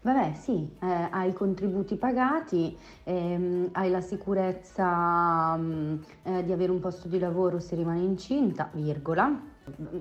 Vabbè, 0.04 0.32
sì, 0.35 0.68
eh, 0.80 1.09
hai 1.11 1.28
i 1.28 1.32
contributi 1.32 1.94
pagati, 1.94 2.76
ehm, 3.04 3.68
hai 3.71 3.88
la 3.88 4.00
sicurezza 4.00 5.54
mh, 5.56 5.62
mm, 5.64 5.97
eh, 6.25 6.44
di 6.44 6.50
avere 6.50 6.73
un 6.73 6.80
posto 6.80 7.06
di 7.06 7.21
lavoro 7.21 7.61
se 7.61 7.76
rimani 7.76 8.04
incinta, 8.04 8.68
virgola. 8.73 9.50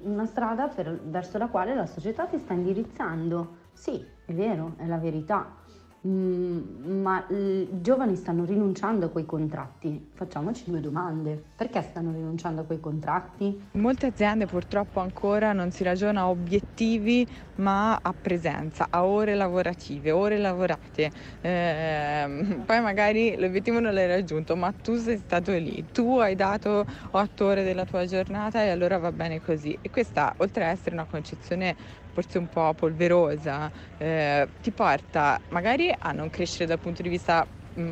Una 0.03 0.25
strada 0.25 0.67
per, 0.70 1.00
verso 1.03 1.38
la 1.38 1.50
quale 1.50 1.75
la 1.75 1.86
società 1.86 2.25
ti 2.25 2.39
sta 2.39 2.53
indirizzando. 2.53 3.58
Sì, 3.74 4.03
è 4.25 4.34
vero, 4.34 4.74
è 4.77 4.88
la 4.88 4.98
verità. 4.98 5.61
Mm, 6.08 7.01
ma 7.03 7.24
i 7.29 7.67
giovani 7.79 8.15
stanno 8.15 8.43
rinunciando 8.43 9.05
a 9.05 9.10
quei 9.10 9.25
contratti. 9.25 10.10
Facciamoci 10.15 10.63
due 10.65 10.79
domande. 10.79 11.39
Perché 11.55 11.84
stanno 11.84 12.12
rinunciando 12.12 12.62
a 12.62 12.63
quei 12.63 12.79
contratti? 12.79 13.70
In 13.74 13.81
molte 13.81 14.08
aziende 14.08 14.48
purtroppo 14.48 15.00
ancora 15.00 15.53
non 15.53 15.70
si 15.70 15.84
ragiona 15.84 16.22
a 16.22 16.29
obiettivi 16.29 17.27
ma 17.55 18.00
a 18.01 18.13
presenza, 18.20 18.88
a 18.89 19.05
ore 19.05 19.36
lavorative, 19.36 20.10
ore 20.10 20.39
lavorate. 20.39 21.12
Eh, 21.41 22.63
poi 22.65 22.81
magari 22.81 23.36
l'obiettivo 23.38 23.79
non 23.79 23.93
l'hai 23.93 24.08
raggiunto, 24.08 24.55
ma 24.55 24.72
tu 24.72 24.96
sei 24.96 25.17
stato 25.17 25.51
lì, 25.51 25.86
tu 25.91 26.17
hai 26.17 26.34
dato 26.34 26.84
otto 27.12 27.46
ore 27.46 27.63
della 27.63 27.86
tua 27.86 28.05
giornata 28.05 28.63
e 28.63 28.70
allora 28.70 28.98
va 28.98 29.12
bene 29.12 29.39
così. 29.39 29.77
E 29.79 29.91
questa, 29.91 30.34
oltre 30.38 30.65
ad 30.65 30.72
essere 30.72 30.96
una 30.96 31.05
concezione 31.05 31.75
forse 32.12 32.38
un 32.38 32.48
po' 32.48 32.74
polverosa, 32.74 33.72
eh, 33.98 34.48
ti 34.62 34.72
porta 34.72 35.39
magari 35.50 35.94
a 35.98 36.12
non 36.12 36.30
crescere 36.30 36.65
dal 36.65 36.80
punto 36.80 37.01
di 37.01 37.10
vista 37.10 37.46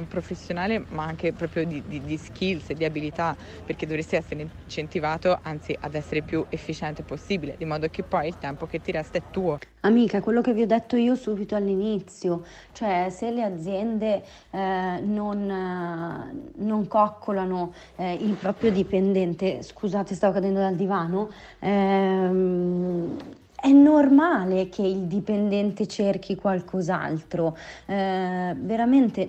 professionale 0.08 0.84
ma 0.90 1.06
anche 1.06 1.32
proprio 1.32 1.66
di, 1.66 1.82
di, 1.86 2.02
di, 2.02 2.18
skills 2.18 2.70
e 2.70 2.74
di 2.74 2.84
abilità 2.84 3.36
perché 3.66 3.86
dovresti 3.86 4.16
essere 4.16 4.48
incentivato 4.64 5.40
anzi 5.42 5.76
ad 5.80 5.96
essere 5.96 6.22
più 6.22 6.46
efficiente 6.50 7.04
possibile 7.04 7.56
di 7.58 7.66
modo 7.66 7.88
che 7.88 8.04
poi 8.04 8.28
il 8.28 8.38
tempo 8.38 8.66
che 8.66 8.82
ti 8.82 8.92
resta 8.92 9.18
è 9.18 9.24
tuo. 9.32 9.58
Amica, 9.82 10.20
quello 10.22 10.42
che 10.42 10.54
vi 10.54 10.64
ho 10.64 10.68
detto 10.68 10.98
io 10.98 11.16
subito 11.16 11.56
all'inizio, 11.56 12.46
cioè 12.74 13.08
se 13.10 13.32
le 13.32 13.44
aziende 13.44 14.24
eh, 14.52 15.00
non, 15.02 15.50
eh, 15.50 16.62
non, 16.62 16.88
coccolano 16.88 17.74
eh, 17.96 18.14
il 18.14 18.34
proprio 18.34 18.72
dipendente, 18.72 19.64
scusate 19.64 20.16
stavo 20.16 20.34
cadendo 20.34 20.60
dal 20.60 20.76
divano, 20.76 21.32
ehm, 21.60 23.18
è 23.62 23.72
normale 23.72 24.70
che 24.70 24.82
il 24.82 25.02
dipendente 25.08 25.88
cerchi 25.88 26.36
qualcos'altro, 26.36 27.58
eh, 27.86 28.56
veramente 28.58 29.28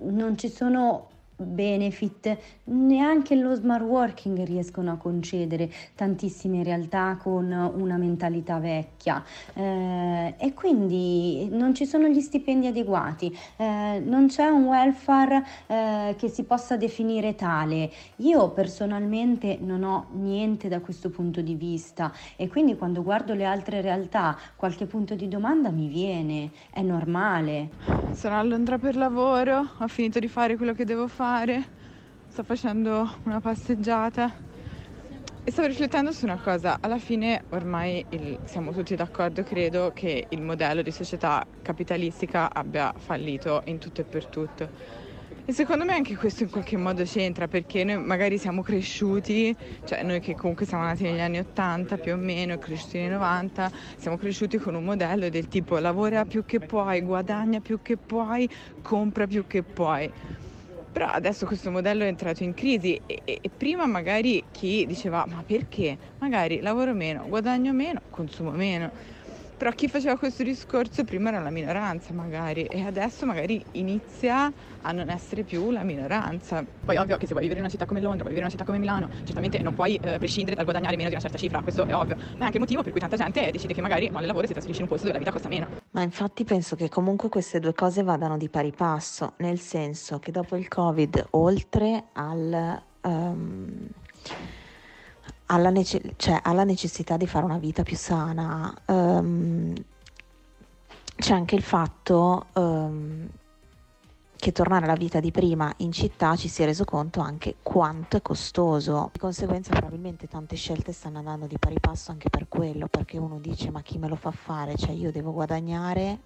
non 0.00 0.36
ci 0.36 0.48
sono 0.48 1.08
benefit 1.36 2.36
neanche 2.64 3.34
lo 3.34 3.54
smart 3.54 3.84
working 3.84 4.42
riescono 4.44 4.92
a 4.92 4.96
concedere 4.96 5.70
tantissime 5.94 6.62
realtà 6.62 7.18
con 7.20 7.50
una 7.50 7.96
mentalità 7.96 8.58
vecchia. 8.58 9.22
Eh, 9.52 10.34
e 10.38 10.54
quindi 10.54 11.48
non 11.50 11.74
ci 11.74 11.84
sono 11.84 12.08
gli 12.08 12.20
stipendi 12.20 12.66
adeguati 12.66 13.36
eh, 13.56 14.00
non 14.04 14.28
c'è 14.28 14.46
un 14.46 14.64
welfare 14.64 15.44
eh, 15.66 16.14
che 16.18 16.28
si 16.28 16.44
possa 16.44 16.76
definire 16.76 17.34
tale. 17.34 17.90
Io 18.16 18.50
personalmente 18.50 19.58
non 19.60 19.82
ho 19.82 20.06
niente 20.12 20.68
da 20.68 20.80
questo 20.80 21.10
punto 21.10 21.40
di 21.40 21.54
vista 21.54 22.12
e 22.36 22.48
quindi 22.48 22.76
quando 22.76 23.02
guardo 23.02 23.34
le 23.34 23.44
altre 23.44 23.80
realtà 23.80 24.36
qualche 24.56 24.86
punto 24.86 25.14
di 25.14 25.28
domanda 25.28 25.70
mi 25.70 25.88
viene. 25.88 26.50
È 26.70 26.80
normale. 26.80 27.70
Sono 28.12 28.38
a 28.38 28.42
Londra 28.42 28.78
per 28.78 28.96
lavoro? 28.96 29.68
Ho 29.78 29.88
finito 29.88 30.18
di 30.18 30.28
fare 30.28 30.56
quello 30.56 30.72
che 30.72 30.84
devo 30.84 31.08
fare 31.08 31.25
fare, 31.26 31.64
sto 32.28 32.44
facendo 32.44 33.16
una 33.24 33.40
passeggiata 33.40 34.32
e 35.42 35.50
stavo 35.50 35.66
riflettendo 35.66 36.12
su 36.12 36.24
una 36.24 36.36
cosa, 36.36 36.78
alla 36.80 36.98
fine 36.98 37.42
ormai 37.48 38.04
il, 38.10 38.38
siamo 38.44 38.72
tutti 38.72 38.94
d'accordo, 38.94 39.42
credo, 39.42 39.90
che 39.92 40.26
il 40.28 40.40
modello 40.40 40.82
di 40.82 40.92
società 40.92 41.44
capitalistica 41.62 42.54
abbia 42.54 42.94
fallito 42.96 43.62
in 43.64 43.78
tutto 43.78 44.02
e 44.02 44.04
per 44.04 44.26
tutto. 44.26 44.70
E 45.44 45.52
secondo 45.52 45.84
me 45.84 45.94
anche 45.94 46.16
questo 46.16 46.44
in 46.44 46.50
qualche 46.50 46.76
modo 46.76 47.02
c'entra 47.02 47.48
perché 47.48 47.82
noi 47.82 47.98
magari 47.98 48.38
siamo 48.38 48.62
cresciuti, 48.62 49.54
cioè 49.84 50.04
noi 50.04 50.20
che 50.20 50.36
comunque 50.36 50.64
siamo 50.64 50.84
nati 50.84 51.02
negli 51.02 51.20
anni 51.20 51.38
80 51.40 51.98
più 51.98 52.12
o 52.12 52.16
meno, 52.16 52.56
cresciuti 52.56 52.98
nei 52.98 53.08
90, 53.08 53.70
siamo 53.96 54.16
cresciuti 54.16 54.58
con 54.58 54.76
un 54.76 54.84
modello 54.84 55.28
del 55.28 55.48
tipo 55.48 55.76
lavora 55.78 56.24
più 56.24 56.44
che 56.44 56.60
puoi, 56.60 57.00
guadagna 57.00 57.58
più 57.58 57.80
che 57.82 57.96
puoi, 57.96 58.48
compra 58.80 59.26
più 59.26 59.44
che 59.48 59.64
puoi. 59.64 60.44
Però 60.96 61.08
adesso 61.08 61.44
questo 61.44 61.70
modello 61.70 62.04
è 62.04 62.06
entrato 62.06 62.42
in 62.42 62.54
crisi 62.54 62.96
e, 63.04 63.20
e, 63.22 63.38
e, 63.42 63.50
prima 63.54 63.84
magari 63.84 64.48
chi 64.50 64.86
diceva 64.86 65.26
ma 65.26 65.42
perché? 65.44 65.98
Magari 66.20 66.60
lavoro 66.62 66.94
meno, 66.94 67.26
guadagno 67.28 67.74
meno, 67.74 68.00
consumo 68.08 68.50
meno. 68.52 68.88
Però 69.56 69.70
chi 69.70 69.88
faceva 69.88 70.18
questo 70.18 70.42
discorso 70.42 71.02
prima 71.04 71.30
era 71.30 71.40
la 71.40 71.48
minoranza 71.48 72.12
magari 72.12 72.64
e 72.64 72.82
adesso 72.82 73.24
magari 73.24 73.64
inizia 73.72 74.52
a 74.82 74.92
non 74.92 75.08
essere 75.08 75.44
più 75.44 75.70
la 75.70 75.82
minoranza. 75.82 76.62
Poi 76.84 76.96
ovvio 76.98 77.16
che 77.16 77.26
se 77.26 77.32
vuoi 77.32 77.44
vivere 77.44 77.60
in 77.60 77.64
una 77.64 77.70
città 77.70 77.86
come 77.86 78.02
Londra, 78.02 78.24
vuoi 78.24 78.34
vivere 78.34 78.40
in 78.40 78.44
una 78.44 78.50
città 78.50 78.64
come 78.64 78.78
Milano, 78.78 79.08
certamente 79.24 79.62
non 79.62 79.72
puoi 79.72 79.96
eh, 79.96 80.18
prescindere 80.18 80.56
dal 80.56 80.64
guadagnare 80.64 80.96
meno 80.96 81.08
di 81.08 81.14
una 81.14 81.22
certa 81.22 81.38
cifra, 81.38 81.62
questo 81.62 81.86
è 81.86 81.94
ovvio, 81.94 82.16
ma 82.16 82.40
è 82.40 82.44
anche 82.44 82.56
il 82.56 82.60
motivo 82.60 82.82
per 82.82 82.92
cui 82.92 83.00
tanta 83.00 83.16
gente 83.16 83.50
decide 83.50 83.72
che 83.72 83.80
magari 83.80 84.04
il 84.06 84.12
lavoro 84.12 84.44
e 84.44 84.46
si 84.46 84.52
trasferisce 84.52 84.82
in 84.82 84.88
un 84.88 84.94
posto 84.94 85.06
dove 85.06 85.12
la 85.12 85.18
vita 85.18 85.32
costa 85.32 85.48
meno. 85.48 85.68
Ma 85.92 86.02
infatti 86.02 86.44
penso 86.44 86.76
che 86.76 86.90
comunque 86.90 87.30
queste 87.30 87.58
due 87.58 87.72
cose 87.72 88.02
vadano 88.02 88.36
di 88.36 88.50
pari 88.50 88.72
passo, 88.72 89.32
nel 89.38 89.58
senso 89.58 90.18
che 90.18 90.32
dopo 90.32 90.56
il 90.56 90.68
Covid, 90.68 91.28
oltre 91.30 92.04
al... 92.12 92.82
Um, 93.02 93.88
alla, 95.46 95.70
nece- 95.70 96.14
cioè, 96.16 96.40
alla 96.42 96.64
necessità 96.64 97.16
di 97.16 97.26
fare 97.26 97.44
una 97.44 97.58
vita 97.58 97.82
più 97.82 97.96
sana, 97.96 98.74
um, 98.86 99.74
c'è 101.16 101.32
anche 101.32 101.54
il 101.54 101.62
fatto 101.62 102.46
um, 102.54 103.28
che 104.36 104.52
tornare 104.52 104.84
alla 104.84 104.94
vita 104.94 105.18
di 105.18 105.30
prima 105.30 105.72
in 105.78 105.92
città 105.92 106.36
ci 106.36 106.48
si 106.48 106.62
è 106.62 106.66
reso 106.66 106.84
conto 106.84 107.20
anche 107.20 107.56
quanto 107.62 108.18
è 108.18 108.22
costoso. 108.22 109.08
Di 109.12 109.18
conseguenza 109.18 109.70
probabilmente 109.70 110.28
tante 110.28 110.56
scelte 110.56 110.92
stanno 110.92 111.18
andando 111.18 111.46
di 111.46 111.58
pari 111.58 111.80
passo 111.80 112.10
anche 112.10 112.28
per 112.28 112.48
quello, 112.48 112.86
perché 112.86 113.18
uno 113.18 113.38
dice 113.38 113.70
ma 113.70 113.80
chi 113.82 113.98
me 113.98 114.08
lo 114.08 114.16
fa 114.16 114.30
fare? 114.30 114.76
Cioè 114.76 114.90
io 114.90 115.10
devo 115.10 115.32
guadagnare 115.32 116.20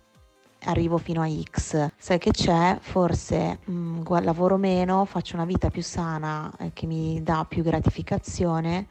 arrivo 0.64 0.98
fino 0.98 1.22
a 1.22 1.28
X. 1.28 1.90
Sai 1.96 2.18
che 2.18 2.30
c'è? 2.30 2.78
Forse 2.80 3.60
mh, 3.64 3.72
mm, 3.72 4.02
lavoro 4.22 4.56
meno, 4.56 5.04
faccio 5.04 5.36
una 5.36 5.44
vita 5.44 5.70
più 5.70 5.82
sana 5.82 6.52
eh, 6.58 6.72
che 6.72 6.86
mi 6.86 7.22
dà 7.22 7.44
più 7.48 7.62
gratificazione 7.62 8.86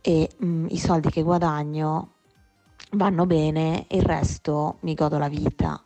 e 0.00 0.30
mh, 0.36 0.46
mm, 0.46 0.66
i 0.70 0.78
soldi 0.78 1.10
che 1.10 1.22
guadagno 1.22 2.10
vanno 2.92 3.26
bene 3.26 3.86
il 3.90 4.02
resto 4.02 4.76
mi 4.80 4.94
godo 4.94 5.18
la 5.18 5.28
vita. 5.28 5.82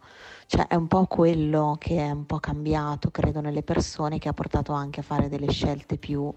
Cioè 0.47 0.67
è 0.67 0.75
un 0.75 0.87
po' 0.87 1.05
quello 1.07 1.77
che 1.79 1.99
è 1.99 2.11
un 2.11 2.25
po' 2.25 2.39
cambiato, 2.39 3.11
credo, 3.11 3.41
nelle 3.41 3.63
persone 3.63 4.19
che 4.19 4.29
ha 4.31 4.33
portato 4.33 4.73
anche 4.73 5.01
a 5.01 5.03
fare 5.03 5.29
delle 5.29 5.51
scelte 5.51 5.99
più 5.99 6.33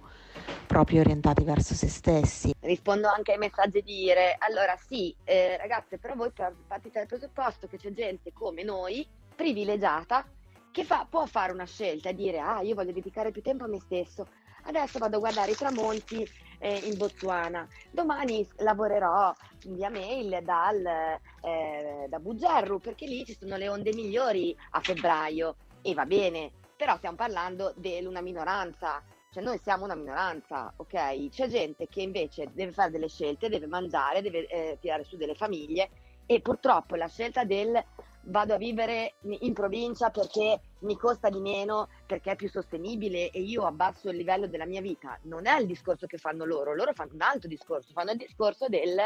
proprio 0.67 1.01
orientate 1.01 1.43
verso 1.43 1.73
se 1.73 1.87
stessi. 1.87 2.53
Rispondo 2.59 3.07
anche 3.07 3.33
ai 3.33 3.37
messaggi 3.37 3.81
di 3.81 3.93
dire, 3.93 4.35
allora 4.39 4.75
sì, 4.77 5.13
eh, 5.23 5.57
ragazze, 5.57 5.97
però 5.97 6.15
voi 6.15 6.31
partite 6.31 6.99
dal 6.99 7.07
presupposto 7.07 7.67
che 7.67 7.77
c'è 7.77 7.91
gente 7.91 8.31
come 8.33 8.63
noi, 8.63 9.05
privilegiata, 9.35 10.25
che 10.71 10.83
fa, 10.85 11.05
può 11.09 11.25
fare 11.25 11.51
una 11.51 11.65
scelta 11.65 12.09
e 12.09 12.15
dire, 12.15 12.39
ah, 12.39 12.61
io 12.61 12.75
voglio 12.75 12.93
dedicare 12.93 13.31
più 13.31 13.41
tempo 13.41 13.65
a 13.65 13.67
me 13.67 13.79
stesso, 13.79 14.27
adesso 14.63 14.99
vado 14.99 15.17
a 15.17 15.19
guardare 15.19 15.51
i 15.51 15.55
tramonti 15.55 16.27
eh, 16.59 16.75
in 16.85 16.95
Botswana, 16.95 17.67
domani 17.89 18.47
lavorerò 18.57 19.33
via 19.65 19.89
mail 19.89 20.39
dal, 20.43 20.85
eh, 20.85 22.05
da 22.07 22.19
Bugerru 22.19 22.79
perché 22.79 23.05
lì 23.05 23.25
ci 23.25 23.35
sono 23.37 23.57
le 23.57 23.67
onde 23.67 23.93
migliori 23.93 24.55
a 24.71 24.79
febbraio. 24.79 25.55
E 25.81 25.95
va 25.95 26.05
bene, 26.05 26.51
però 26.77 26.95
stiamo 26.97 27.15
parlando 27.15 27.73
di 27.75 28.03
una 28.05 28.21
minoranza, 28.21 29.01
cioè 29.33 29.43
noi 29.43 29.59
siamo 29.63 29.85
una 29.85 29.95
minoranza, 29.95 30.73
ok? 30.75 31.29
C'è 31.29 31.47
gente 31.47 31.87
che 31.87 32.01
invece 32.01 32.49
deve 32.51 32.73
fare 32.73 32.91
delle 32.91 33.07
scelte, 33.07 33.47
deve 33.47 33.65
mangiare, 33.65 34.21
deve 34.21 34.45
eh, 34.47 34.77
tirare 34.81 35.05
su 35.05 35.15
delle 35.15 35.35
famiglie 35.35 35.89
e 36.25 36.41
purtroppo 36.41 36.95
la 36.95 37.07
scelta 37.07 37.45
del 37.45 37.81
vado 38.23 38.53
a 38.53 38.57
vivere 38.57 39.13
in 39.21 39.53
provincia 39.53 40.09
perché 40.09 40.59
mi 40.79 40.97
costa 40.97 41.29
di 41.29 41.39
meno, 41.39 41.87
perché 42.05 42.31
è 42.31 42.35
più 42.35 42.49
sostenibile 42.49 43.29
e 43.29 43.39
io 43.39 43.65
abbasso 43.65 44.09
il 44.09 44.17
livello 44.17 44.47
della 44.47 44.65
mia 44.65 44.81
vita. 44.81 45.17
Non 45.23 45.47
è 45.47 45.57
il 45.61 45.65
discorso 45.65 46.07
che 46.07 46.17
fanno 46.17 46.43
loro, 46.43 46.75
loro 46.75 46.91
fanno 46.93 47.13
un 47.13 47.21
altro 47.21 47.47
discorso, 47.47 47.93
fanno 47.93 48.11
il 48.11 48.17
discorso 48.17 48.67
del 48.67 48.99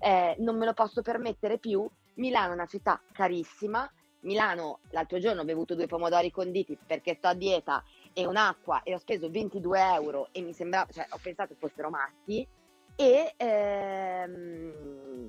eh, 0.00 0.34
non 0.38 0.58
me 0.58 0.66
lo 0.66 0.74
posso 0.74 1.02
permettere 1.02 1.58
più. 1.58 1.88
Milano 2.14 2.50
è 2.50 2.54
una 2.54 2.66
città 2.66 3.00
carissima. 3.12 3.88
Milano 4.22 4.80
l'altro 4.90 5.20
giorno 5.20 5.42
ho 5.42 5.44
bevuto 5.44 5.76
due 5.76 5.86
pomodori 5.86 6.32
conditi 6.32 6.76
perché 6.84 7.14
sto 7.14 7.28
a 7.28 7.34
dieta 7.34 7.84
e 8.18 8.26
un'acqua 8.26 8.82
e 8.82 8.94
ho 8.94 8.98
speso 8.98 9.30
22 9.30 9.80
euro 9.92 10.28
e 10.32 10.40
mi 10.40 10.52
sembrava, 10.52 10.90
cioè 10.90 11.06
ho 11.10 11.18
pensato 11.22 11.54
fossero 11.56 11.88
matti 11.88 12.44
e 12.96 13.34
ehm, 13.36 15.28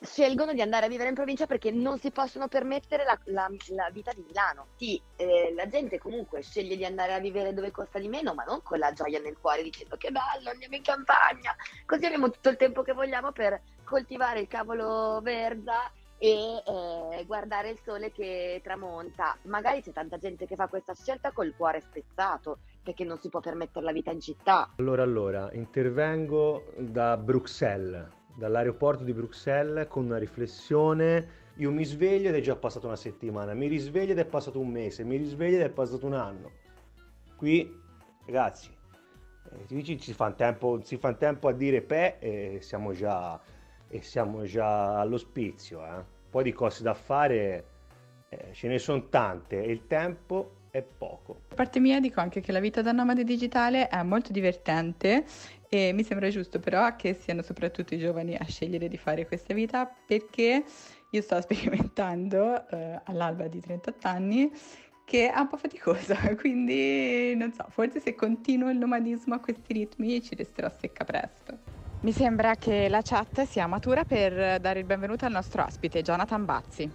scelgono 0.00 0.52
di 0.52 0.60
andare 0.60 0.86
a 0.86 0.88
vivere 0.88 1.08
in 1.08 1.16
provincia 1.16 1.46
perché 1.46 1.72
non 1.72 1.98
si 1.98 2.12
possono 2.12 2.46
permettere 2.46 3.02
la, 3.02 3.18
la, 3.24 3.50
la 3.70 3.90
vita 3.90 4.12
di 4.12 4.22
Milano. 4.24 4.68
Sì, 4.76 5.02
eh, 5.16 5.52
la 5.56 5.66
gente 5.66 5.98
comunque 5.98 6.42
sceglie 6.42 6.76
di 6.76 6.84
andare 6.84 7.12
a 7.12 7.18
vivere 7.18 7.52
dove 7.52 7.72
costa 7.72 7.98
di 7.98 8.06
meno, 8.06 8.34
ma 8.34 8.44
non 8.44 8.62
con 8.62 8.78
la 8.78 8.92
gioia 8.92 9.18
nel 9.18 9.36
cuore 9.40 9.64
dicendo 9.64 9.96
che 9.96 10.12
bello, 10.12 10.50
andiamo 10.50 10.76
in 10.76 10.82
campagna, 10.82 11.56
così 11.86 12.06
abbiamo 12.06 12.30
tutto 12.30 12.50
il 12.50 12.56
tempo 12.56 12.82
che 12.82 12.92
vogliamo 12.92 13.32
per 13.32 13.60
coltivare 13.82 14.38
il 14.38 14.46
cavolo 14.46 15.18
verza 15.24 15.90
e 16.18 16.62
eh, 16.66 17.24
guardare 17.26 17.70
il 17.70 17.78
sole 17.82 18.10
che 18.12 18.60
tramonta. 18.62 19.36
Magari 19.42 19.82
c'è 19.82 19.92
tanta 19.92 20.18
gente 20.18 20.46
che 20.46 20.56
fa 20.56 20.66
questa 20.68 20.94
scelta 20.94 21.32
col 21.32 21.54
cuore 21.56 21.80
spezzato 21.80 22.58
perché 22.82 23.04
non 23.04 23.18
si 23.18 23.28
può 23.28 23.40
permettere 23.40 23.84
la 23.84 23.92
vita 23.92 24.10
in 24.10 24.20
città. 24.20 24.72
Allora, 24.76 25.02
allora, 25.02 25.50
intervengo 25.52 26.72
da 26.76 27.16
Bruxelles 27.16 28.16
dall'aeroporto 28.38 29.02
di 29.02 29.12
Bruxelles 29.12 29.88
con 29.88 30.04
una 30.04 30.16
riflessione 30.16 31.46
Io 31.56 31.72
mi 31.72 31.84
sveglio 31.84 32.28
ed 32.28 32.36
è 32.36 32.40
già 32.40 32.54
passata 32.54 32.86
una 32.86 32.94
settimana, 32.94 33.52
mi 33.52 33.66
risveglio 33.66 34.12
ed 34.12 34.18
è 34.20 34.24
passato 34.24 34.60
un 34.60 34.68
mese, 34.68 35.02
mi 35.02 35.16
risveglio 35.16 35.56
ed 35.56 35.62
è 35.62 35.70
passato 35.70 36.06
un 36.06 36.14
anno. 36.14 36.52
Qui, 37.34 37.68
ragazzi, 38.26 38.70
eh, 39.68 39.98
ci 39.98 40.12
fa 40.12 40.30
tempo, 40.30 40.80
si 40.84 40.96
fa 40.98 41.14
tempo 41.14 41.48
a 41.48 41.52
dire 41.52 41.80
pe 41.80 42.18
e 42.20 42.58
siamo 42.60 42.92
già, 42.92 43.40
e 43.88 44.02
siamo 44.02 44.44
già 44.44 45.00
all'ospizio. 45.00 45.84
Eh. 45.84 46.04
Poi 46.30 46.44
di 46.44 46.52
cose 46.52 46.82
da 46.82 46.94
fare 46.94 47.64
eh, 48.28 48.52
ce 48.52 48.68
ne 48.68 48.78
sono 48.78 49.08
tante 49.08 49.62
e 49.62 49.70
il 49.70 49.86
tempo 49.86 50.56
è 50.70 50.82
poco. 50.82 51.40
Da 51.48 51.54
parte 51.54 51.80
mia 51.80 52.00
dico 52.00 52.20
anche 52.20 52.40
che 52.40 52.52
la 52.52 52.60
vita 52.60 52.82
da 52.82 52.92
nomade 52.92 53.24
digitale 53.24 53.88
è 53.88 54.02
molto 54.02 54.32
divertente 54.32 55.24
e 55.68 55.92
mi 55.92 56.02
sembra 56.02 56.28
giusto 56.28 56.60
però 56.60 56.94
che 56.96 57.14
siano 57.14 57.42
soprattutto 57.42 57.94
i 57.94 57.98
giovani 57.98 58.36
a 58.36 58.44
scegliere 58.44 58.88
di 58.88 58.96
fare 58.96 59.26
questa 59.26 59.54
vita 59.54 59.86
perché 60.06 60.64
io 61.10 61.22
sto 61.22 61.40
sperimentando 61.42 62.68
eh, 62.68 63.00
all'alba 63.04 63.48
di 63.48 63.60
38 63.60 64.06
anni 64.06 64.50
che 65.04 65.32
è 65.32 65.38
un 65.38 65.48
po' 65.48 65.56
faticosa, 65.56 66.14
quindi 66.36 67.34
non 67.34 67.50
so, 67.54 67.64
forse 67.70 67.98
se 67.98 68.14
continuo 68.14 68.68
il 68.68 68.76
nomadismo 68.76 69.34
a 69.34 69.38
questi 69.40 69.72
ritmi 69.72 70.22
ci 70.22 70.34
resterò 70.34 70.70
secca 70.70 71.04
presto. 71.04 71.77
Mi 72.00 72.12
sembra 72.12 72.54
che 72.54 72.88
la 72.88 73.00
chat 73.02 73.42
sia 73.42 73.66
matura 73.66 74.04
per 74.04 74.60
dare 74.60 74.78
il 74.78 74.84
benvenuto 74.84 75.24
al 75.24 75.32
nostro 75.32 75.64
ospite, 75.64 76.00
Jonathan 76.00 76.44
Bazzi. 76.44 76.88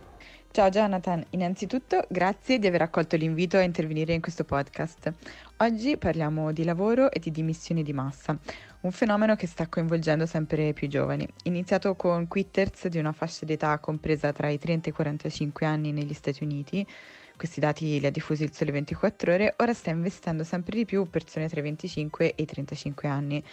Ciao 0.49 0.69
Jonathan, 0.69 1.21
innanzitutto 1.31 2.05
grazie 2.07 2.57
di 2.57 2.67
aver 2.67 2.83
accolto 2.83 3.17
l'invito 3.17 3.57
a 3.57 3.63
intervenire 3.63 4.13
in 4.13 4.21
questo 4.21 4.45
podcast. 4.45 5.11
Oggi 5.57 5.97
parliamo 5.97 6.53
di 6.53 6.63
lavoro 6.63 7.11
e 7.11 7.19
di 7.19 7.31
dimissioni 7.31 7.83
di 7.83 7.91
massa, 7.91 8.37
un 8.81 8.91
fenomeno 8.91 9.35
che 9.35 9.45
sta 9.45 9.67
coinvolgendo 9.67 10.25
sempre 10.25 10.71
più 10.71 10.87
giovani. 10.87 11.27
Iniziato 11.43 11.97
con 11.97 12.25
quitters 12.29 12.87
di 12.87 12.97
una 12.97 13.11
fascia 13.11 13.45
d'età 13.45 13.77
compresa 13.79 14.31
tra 14.31 14.47
i 14.47 14.57
30 14.57 14.87
e 14.87 14.91
i 14.91 14.95
45 14.95 15.65
anni 15.65 15.91
negli 15.91 16.13
Stati 16.13 16.45
Uniti, 16.45 16.87
questi 17.35 17.59
dati 17.59 17.99
li 17.99 18.05
ha 18.05 18.11
diffusi 18.11 18.43
il 18.43 18.53
Sole 18.53 18.71
24 18.71 19.33
Ore, 19.33 19.53
ora 19.57 19.73
sta 19.73 19.89
investendo 19.89 20.45
sempre 20.45 20.77
di 20.77 20.85
più 20.85 21.09
persone 21.09 21.49
tra 21.49 21.59
i 21.59 21.63
25 21.63 22.35
e 22.35 22.41
i 22.41 22.45
35 22.45 23.09
anni. 23.09 23.43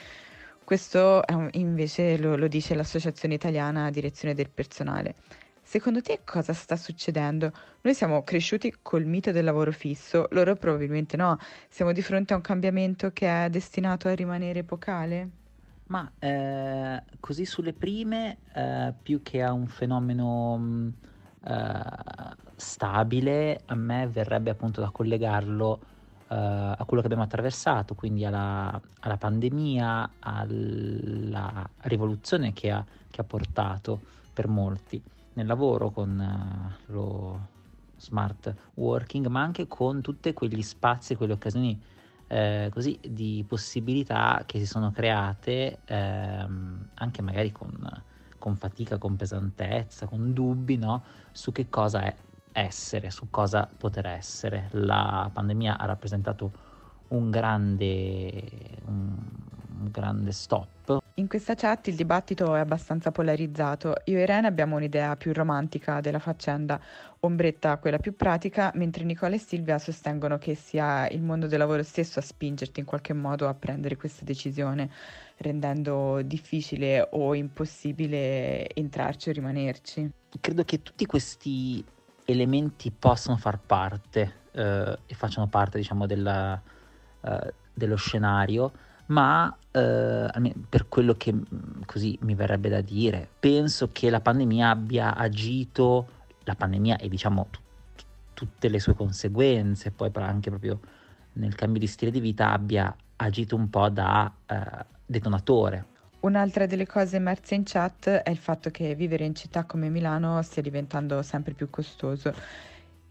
Questo 0.71 1.23
invece 1.55 2.17
lo, 2.17 2.37
lo 2.37 2.47
dice 2.47 2.77
l'Associazione 2.77 3.35
Italiana 3.35 3.91
Direzione 3.91 4.35
del 4.35 4.51
Personale. 4.51 5.17
Secondo 5.61 6.01
te 6.01 6.21
cosa 6.25 6.53
sta 6.53 6.77
succedendo? 6.77 7.51
Noi 7.81 7.93
siamo 7.93 8.23
cresciuti 8.23 8.77
col 8.81 9.05
mito 9.05 9.33
del 9.33 9.43
lavoro 9.43 9.73
fisso, 9.73 10.29
loro 10.31 10.55
probabilmente 10.55 11.17
no. 11.17 11.39
Siamo 11.69 11.91
di 11.91 12.03
fronte 12.03 12.35
a 12.35 12.37
un 12.37 12.43
cambiamento 12.43 13.11
che 13.11 13.47
è 13.47 13.51
destinato 13.51 14.07
a 14.07 14.15
rimanere 14.15 14.61
epocale? 14.61 15.31
Ma 15.87 16.09
eh, 16.21 17.03
così 17.19 17.45
sulle 17.45 17.73
prime, 17.73 18.37
eh, 18.55 18.95
più 19.03 19.25
che 19.25 19.43
a 19.43 19.51
un 19.51 19.67
fenomeno 19.67 20.57
mh, 20.57 20.93
eh, 21.47 21.83
stabile, 22.55 23.63
a 23.67 23.75
me 23.75 24.07
verrebbe 24.07 24.51
appunto 24.51 24.81
da 24.81 24.91
collegarlo 24.91 25.81
a 26.33 26.85
quello 26.85 27.01
che 27.01 27.07
abbiamo 27.09 27.25
attraversato, 27.25 27.95
quindi 27.95 28.25
alla, 28.25 28.81
alla 29.01 29.17
pandemia, 29.17 30.11
alla 30.21 31.69
rivoluzione 31.83 32.53
che 32.53 32.71
ha, 32.71 32.85
che 33.11 33.21
ha 33.21 33.25
portato 33.25 34.01
per 34.33 34.47
molti 34.47 35.03
nel 35.33 35.47
lavoro 35.47 35.91
con 35.91 36.19
uh, 36.89 36.93
lo 36.93 37.49
smart 37.97 38.55
working, 38.75 39.27
ma 39.27 39.43
anche 39.43 39.67
con 39.67 40.01
tutti 40.01 40.33
quegli 40.33 40.63
spazi, 40.63 41.17
quelle 41.17 41.33
occasioni 41.33 41.79
eh, 42.29 42.71
così 42.73 42.99
di 43.03 43.45
possibilità 43.47 44.45
che 44.47 44.61
si 44.61 44.67
sono 44.67 44.93
create 44.93 45.81
ehm, 45.85 46.91
anche 46.95 47.23
magari 47.23 47.51
con, 47.51 47.77
con, 48.39 48.57
fatica, 48.57 48.99
con 48.99 49.17
pesantezza, 49.17 50.07
con 50.07 50.33
dubbi 50.33 50.77
no? 50.77 51.03
su 51.33 51.51
che 51.51 51.69
cosa 51.69 52.03
è 52.03 52.15
essere, 52.53 53.11
su 53.11 53.29
cosa 53.31 53.69
poter 53.77 54.07
essere. 54.07 54.69
La 54.73 55.31
pandemia 55.33 55.79
ha 55.79 55.87
rappresentato 55.87 56.69
un 57.09 57.31
grande, 57.31 58.43
un, 58.87 59.17
un 59.81 59.89
grande 59.91 60.33
stop. 60.33 61.03
In 61.15 61.29
questa 61.29 61.55
chat 61.55 61.89
il 61.89 61.97
dibattito 61.97 62.55
è 62.55 62.61
abbastanza 62.61 63.11
polarizzato. 63.11 63.95
Io 64.05 64.19
e 64.19 64.23
Irene 64.23 64.47
abbiamo 64.47 64.77
un'idea 64.77 65.17
più 65.17 65.33
romantica 65.33 66.01
della 66.01 66.19
faccenda, 66.19 66.81
Ombretta 67.21 67.77
quella 67.77 67.99
più 67.99 68.17
pratica, 68.17 68.73
mentre 68.77 69.05
Nicola 69.05 69.35
e 69.35 69.39
Silvia 69.39 69.79
sostengono 69.79 70.39
che 70.39 70.55
sia 70.55 71.07
il 71.09 71.21
mondo 71.21 71.47
del 71.47 71.59
lavoro 71.59 71.83
stesso 71.83 72.19
a 72.19 72.23
spingerti 72.23 72.81
in 72.81 72.87
qualche 72.87 73.13
modo 73.13 73.47
a 73.47 73.55
prendere 73.55 73.97
questa 73.97 74.25
decisione, 74.25 74.91
rendendo 75.37 76.23
difficile 76.23 77.07
o 77.11 77.35
impossibile 77.35 78.67
entrarci 78.75 79.29
o 79.29 79.33
rimanerci. 79.33 80.11
Credo 80.41 80.65
che 80.65 80.81
tutti 80.81 81.05
questi 81.05 81.85
elementi 82.31 82.91
possano 82.91 83.37
far 83.37 83.59
parte 83.59 84.35
eh, 84.53 84.99
e 85.07 85.15
facciano 85.15 85.47
parte, 85.49 85.79
diciamo, 85.79 86.07
della, 86.07 86.61
eh, 87.21 87.55
dello 87.73 87.97
scenario 87.97 88.73
ma 89.11 89.55
eh, 89.73 90.55
per 90.69 90.89
quello 90.89 91.15
che 91.15 91.33
mm, 91.33 91.83
così 91.85 92.19
mi 92.23 92.35
verrebbe 92.35 92.69
da 92.69 92.81
dire, 92.81 93.29
penso 93.39 93.91
che 93.93 94.11
la 94.11 94.21
pandemia 94.21 94.71
abbia 94.71 95.15
agito, 95.15 96.09
la 96.45 96.55
pandemia 96.55 96.97
e 96.97 97.09
diciamo 97.09 97.49
t- 97.51 98.05
tutte 98.35 98.69
le 98.69 98.81
sue 98.81 98.95
conseguenze, 98.95 99.91
poi 99.91 100.11
anche 100.15 100.51
proprio 100.51 100.81
nel 101.35 101.55
cambio 101.55 101.81
di 101.81 101.87
stile 101.87 102.11
di 102.11 102.21
vita 102.21 102.53
abbia 102.53 102.95
agito 103.17 103.57
un 103.57 103.69
po' 103.69 103.89
da 103.89 104.33
eh, 104.47 104.85
detonatore. 105.05 105.87
Un'altra 106.21 106.67
delle 106.67 106.87
cose 106.87 107.17
emerse 107.17 107.55
in 107.55 107.63
chat 107.65 108.09
è 108.09 108.29
il 108.29 108.37
fatto 108.37 108.71
che 108.71 108.95
vivere 108.95 109.25
in 109.25 109.35
città 109.35 109.65
come 109.65 109.89
Milano 109.89 110.43
stia 110.43 110.61
diventando 110.61 111.23
sempre 111.23 111.55
più 111.55 111.71
costoso 111.71 112.35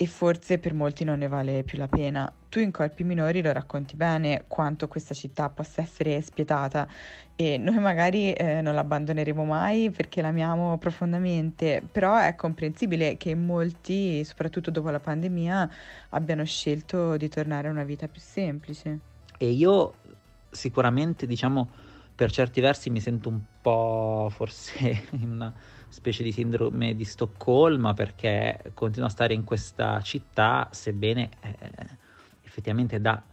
e 0.02 0.06
forse 0.06 0.60
per 0.60 0.76
molti 0.76 1.04
non 1.04 1.18
ne 1.18 1.28
vale 1.28 1.64
più 1.64 1.80
la 1.80 1.88
pena. 1.88 2.32
Tu 2.48 2.60
in 2.60 2.72
Colpi 2.72 3.04
Minori 3.04 3.42
lo 3.42 3.52
racconti 3.52 3.96
bene 3.96 4.44
quanto 4.48 4.88
questa 4.88 5.16
città 5.16 5.50
possa 5.50 5.82
essere 5.82 6.22
spietata 6.22 6.88
e 7.36 7.58
noi 7.58 7.80
magari 7.80 8.32
eh, 8.32 8.62
non 8.62 8.76
l'abbandoneremo 8.76 9.44
mai 9.44 9.90
perché 9.90 10.22
l'amiamo 10.22 10.78
profondamente, 10.78 11.82
però 11.92 12.16
è 12.16 12.36
comprensibile 12.36 13.18
che 13.18 13.34
molti, 13.34 14.24
soprattutto 14.24 14.70
dopo 14.70 14.92
la 14.92 15.00
pandemia, 15.00 15.70
abbiano 16.10 16.46
scelto 16.46 17.18
di 17.18 17.28
tornare 17.28 17.70
a 17.70 17.72
una 17.72 17.84
vita 17.84 18.08
più 18.08 18.22
semplice. 18.22 19.00
E 19.38 19.50
io 19.50 19.94
sicuramente, 20.52 21.26
diciamo, 21.26 21.88
per 22.20 22.32
certi 22.32 22.60
versi 22.60 22.90
mi 22.90 23.00
sento 23.00 23.30
un 23.30 23.40
po' 23.62 24.28
forse 24.30 25.06
in 25.16 25.32
una 25.32 25.54
specie 25.88 26.22
di 26.22 26.34
sindrome 26.34 26.94
di 26.94 27.06
Stoccolma 27.06 27.94
perché 27.94 28.72
continuo 28.74 29.08
a 29.08 29.10
stare 29.10 29.34
in 29.34 29.46
questa 29.46 30.02
città, 30.02 30.68
sebbene 30.70 31.30
eh, 31.40 31.72
effettivamente 32.42 33.00
da 33.00 33.24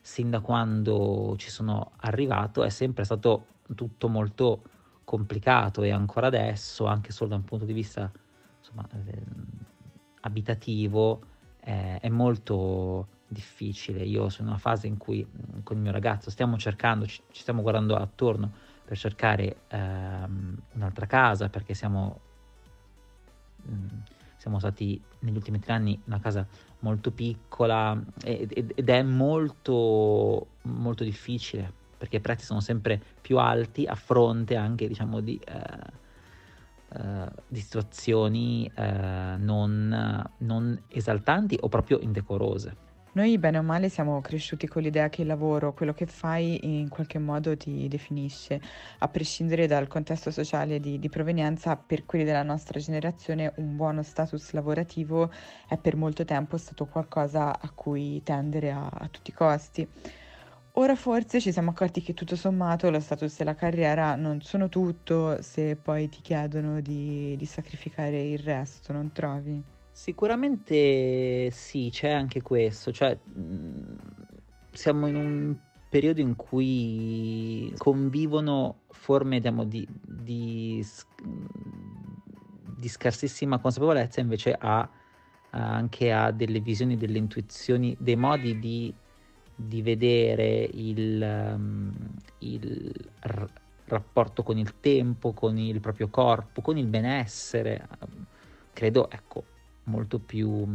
sin 0.00 0.30
da 0.30 0.40
quando 0.40 1.36
ci 1.38 1.50
sono 1.50 1.92
arrivato 1.98 2.64
è 2.64 2.68
sempre 2.68 3.04
stato 3.04 3.46
tutto 3.76 4.08
molto 4.08 4.64
complicato 5.04 5.84
e 5.84 5.92
ancora 5.92 6.26
adesso, 6.26 6.86
anche 6.86 7.12
solo 7.12 7.30
da 7.30 7.36
un 7.36 7.44
punto 7.44 7.64
di 7.64 7.72
vista 7.72 8.10
insomma, 8.58 8.88
eh, 9.06 9.22
abitativo, 10.22 11.20
eh, 11.60 12.00
è 12.00 12.08
molto 12.08 13.06
difficile. 13.32 14.04
Io 14.04 14.28
sono 14.28 14.48
in 14.48 14.54
una 14.54 14.58
fase 14.58 14.86
in 14.86 14.96
cui 14.96 15.26
con 15.62 15.76
il 15.76 15.82
mio 15.82 15.92
ragazzo 15.92 16.30
stiamo 16.30 16.56
cercando, 16.58 17.06
ci, 17.06 17.22
ci 17.30 17.40
stiamo 17.40 17.62
guardando 17.62 17.96
attorno 17.96 18.50
per 18.84 18.96
cercare 18.96 19.62
ehm, 19.68 20.56
un'altra 20.72 21.06
casa 21.06 21.48
perché 21.48 21.74
siamo, 21.74 22.20
mh, 23.62 23.72
mm, 23.72 23.86
siamo 24.36 24.58
stati 24.58 25.00
negli 25.20 25.36
ultimi 25.36 25.58
tre 25.58 25.72
anni 25.72 25.92
in 25.92 26.00
una 26.06 26.20
casa 26.20 26.46
molto 26.80 27.10
piccola 27.10 28.00
ed, 28.22 28.72
ed 28.74 28.88
è 28.88 29.02
molto, 29.02 30.46
molto 30.62 31.04
difficile 31.04 31.80
perché 31.96 32.16
i 32.16 32.20
prezzi 32.20 32.44
sono 32.44 32.60
sempre 32.60 33.00
più 33.20 33.38
alti 33.38 33.86
a 33.86 33.94
fronte 33.94 34.56
anche 34.56 34.88
diciamo 34.88 35.20
di, 35.20 35.40
eh, 35.44 36.00
eh, 36.94 37.30
di 37.46 37.60
situazioni 37.60 38.70
eh, 38.74 39.36
non, 39.38 40.30
non 40.38 40.82
esaltanti 40.88 41.56
o 41.60 41.68
proprio 41.68 42.00
indecorose. 42.00 42.81
Noi 43.14 43.36
bene 43.36 43.58
o 43.58 43.62
male 43.62 43.90
siamo 43.90 44.22
cresciuti 44.22 44.66
con 44.66 44.80
l'idea 44.80 45.10
che 45.10 45.20
il 45.20 45.26
lavoro, 45.26 45.74
quello 45.74 45.92
che 45.92 46.06
fai 46.06 46.80
in 46.80 46.88
qualche 46.88 47.18
modo 47.18 47.54
ti 47.58 47.86
definisce, 47.86 48.58
a 49.00 49.08
prescindere 49.08 49.66
dal 49.66 49.86
contesto 49.86 50.30
sociale 50.30 50.80
di, 50.80 50.98
di, 50.98 51.10
provenienza, 51.10 51.76
per 51.76 52.06
quelli 52.06 52.24
della 52.24 52.42
nostra 52.42 52.80
generazione 52.80 53.52
un 53.56 53.76
buono 53.76 54.02
status 54.02 54.52
lavorativo 54.52 55.30
è 55.68 55.76
per 55.76 55.94
molto 55.94 56.24
tempo 56.24 56.56
stato 56.56 56.86
qualcosa 56.86 57.60
a 57.60 57.70
cui 57.74 58.22
tendere 58.22 58.70
a, 58.70 58.86
a 58.86 59.08
tutti 59.08 59.28
i 59.28 59.34
costi. 59.34 59.86
Ora 60.76 60.96
forse 60.96 61.38
ci 61.38 61.52
siamo 61.52 61.70
accorti 61.70 62.00
che 62.00 62.14
tutto 62.14 62.34
sommato 62.34 62.88
lo 62.88 62.98
status 62.98 63.40
e 63.40 63.44
la 63.44 63.54
carriera 63.54 64.14
non 64.14 64.40
sono 64.40 64.70
tutto 64.70 65.42
se 65.42 65.76
poi 65.76 66.08
ti 66.08 66.22
chiedono 66.22 66.80
di, 66.80 67.36
di 67.36 67.44
sacrificare 67.44 68.22
il 68.22 68.38
resto, 68.38 68.94
non 68.94 69.12
trovi? 69.12 69.81
Sicuramente 69.94 71.50
sì, 71.50 71.90
c'è 71.92 72.10
anche 72.10 72.40
questo, 72.40 72.92
cioè 72.92 73.16
siamo 74.72 75.06
in 75.06 75.16
un 75.16 75.56
periodo 75.88 76.20
in 76.22 76.34
cui 76.34 77.72
convivono 77.76 78.80
forme 78.88 79.38
diciamo, 79.38 79.64
di, 79.64 79.86
di, 80.02 80.84
di 82.74 82.88
scarsissima 82.88 83.58
consapevolezza 83.58 84.20
invece 84.20 84.56
ha 84.58 84.88
anche 85.50 86.10
ha 86.10 86.30
delle 86.30 86.60
visioni, 86.60 86.96
delle 86.96 87.18
intuizioni, 87.18 87.94
dei 87.98 88.16
modi 88.16 88.58
di, 88.58 88.94
di 89.54 89.82
vedere 89.82 90.70
il, 90.72 91.52
um, 91.54 91.92
il 92.38 93.10
rapporto 93.84 94.42
con 94.42 94.56
il 94.56 94.80
tempo, 94.80 95.32
con 95.32 95.58
il 95.58 95.80
proprio 95.80 96.08
corpo, 96.08 96.62
con 96.62 96.78
il 96.78 96.86
benessere, 96.86 97.86
credo 98.72 99.10
ecco, 99.10 99.44
molto 99.84 100.18
più, 100.18 100.66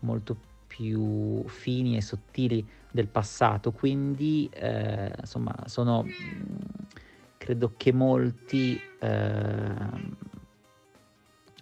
molto 0.00 0.36
più 0.66 1.44
fini 1.48 1.96
e 1.96 2.02
sottili 2.02 2.66
del 2.90 3.08
passato. 3.08 3.72
Quindi, 3.72 4.48
eh, 4.52 5.12
insomma, 5.20 5.54
sono, 5.66 6.06
credo 7.36 7.74
che 7.76 7.92
molti 7.92 8.80
eh, 9.00 10.20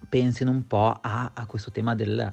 pensino 0.08 0.50
un 0.50 0.66
po' 0.66 0.98
a, 1.00 1.32
a 1.34 1.46
questo 1.46 1.70
tema 1.70 1.94
del, 1.94 2.32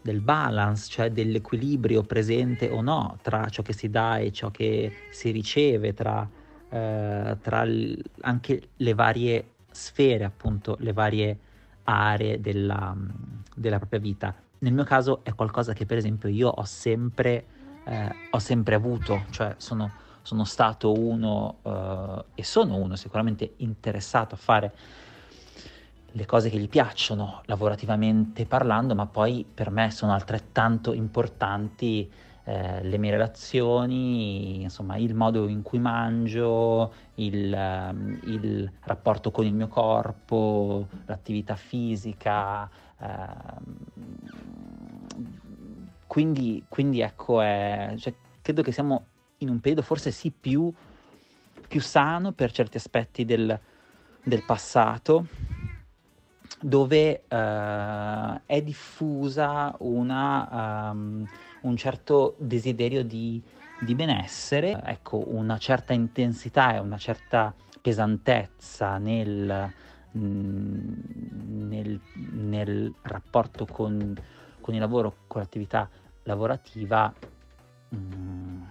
del 0.00 0.20
balance, 0.20 0.88
cioè 0.90 1.10
dell'equilibrio 1.10 2.02
presente 2.02 2.68
o 2.68 2.80
no 2.80 3.18
tra 3.22 3.48
ciò 3.48 3.62
che 3.62 3.72
si 3.72 3.90
dà 3.90 4.18
e 4.18 4.32
ciò 4.32 4.50
che 4.50 4.92
si 5.10 5.30
riceve, 5.30 5.92
tra, 5.94 6.28
eh, 6.70 7.36
tra 7.40 7.64
l- 7.64 8.02
anche 8.20 8.68
le 8.76 8.94
varie 8.94 9.52
sfere, 9.70 10.24
appunto, 10.24 10.76
le 10.80 10.92
varie 10.92 11.38
aree 11.84 12.40
della, 12.40 12.94
della, 13.54 13.78
propria 13.78 14.00
vita. 14.00 14.34
Nel 14.58 14.72
mio 14.72 14.84
caso 14.84 15.20
è 15.22 15.34
qualcosa 15.34 15.72
che 15.72 15.86
per 15.86 15.98
esempio 15.98 16.28
io 16.28 16.48
ho 16.48 16.64
sempre, 16.64 17.44
eh, 17.84 18.14
ho 18.30 18.38
sempre 18.38 18.74
avuto, 18.74 19.24
cioè 19.30 19.54
sono, 19.58 19.90
sono 20.22 20.44
stato 20.44 20.92
uno 20.92 21.58
eh, 21.62 22.24
e 22.34 22.44
sono 22.44 22.76
uno 22.76 22.96
sicuramente 22.96 23.54
interessato 23.58 24.34
a 24.34 24.38
fare 24.38 24.72
le 26.16 26.26
cose 26.26 26.48
che 26.48 26.58
gli 26.58 26.68
piacciono 26.68 27.42
lavorativamente 27.46 28.46
parlando, 28.46 28.94
ma 28.94 29.06
poi 29.06 29.44
per 29.52 29.70
me 29.70 29.90
sono 29.90 30.12
altrettanto 30.12 30.92
importanti 30.92 32.10
eh, 32.46 32.82
le 32.82 32.98
mie 32.98 33.10
relazioni, 33.10 34.60
insomma 34.60 34.96
il 34.96 35.14
modo 35.14 35.48
in 35.48 35.62
cui 35.62 35.78
mangio, 35.78 36.92
il, 37.14 37.50
um, 37.52 38.20
il 38.24 38.70
rapporto 38.82 39.30
con 39.30 39.46
il 39.46 39.54
mio 39.54 39.68
corpo, 39.68 40.86
l'attività 41.06 41.56
fisica. 41.56 42.68
Uh, 42.98 43.62
quindi, 46.06 46.62
quindi, 46.68 47.00
ecco, 47.00 47.40
è, 47.40 47.94
cioè, 47.96 48.14
credo 48.42 48.60
che 48.60 48.72
siamo 48.72 49.06
in 49.38 49.48
un 49.48 49.60
periodo 49.60 49.80
forse 49.80 50.10
sì 50.10 50.30
più, 50.30 50.70
più 51.66 51.80
sano 51.80 52.32
per 52.32 52.52
certi 52.52 52.76
aspetti 52.76 53.24
del, 53.24 53.58
del 54.22 54.44
passato, 54.44 55.26
dove 56.60 57.22
uh, 57.26 58.40
è 58.46 58.62
diffusa 58.62 59.74
una, 59.78 60.90
um, 60.92 61.26
un 61.64 61.76
certo 61.76 62.34
desiderio 62.38 63.04
di, 63.04 63.42
di, 63.80 63.94
benessere, 63.94 64.80
ecco, 64.84 65.22
una 65.28 65.58
certa 65.58 65.92
intensità 65.92 66.74
e 66.74 66.78
una 66.78 66.98
certa 66.98 67.54
pesantezza 67.80 68.98
nel, 68.98 69.72
mm, 70.16 71.68
nel, 71.68 72.00
nel 72.14 72.94
rapporto 73.02 73.66
con, 73.66 74.14
con, 74.60 74.74
il 74.74 74.80
lavoro, 74.80 75.16
con 75.26 75.40
l'attività 75.40 75.88
lavorativa, 76.24 77.12
mm, 77.94 78.62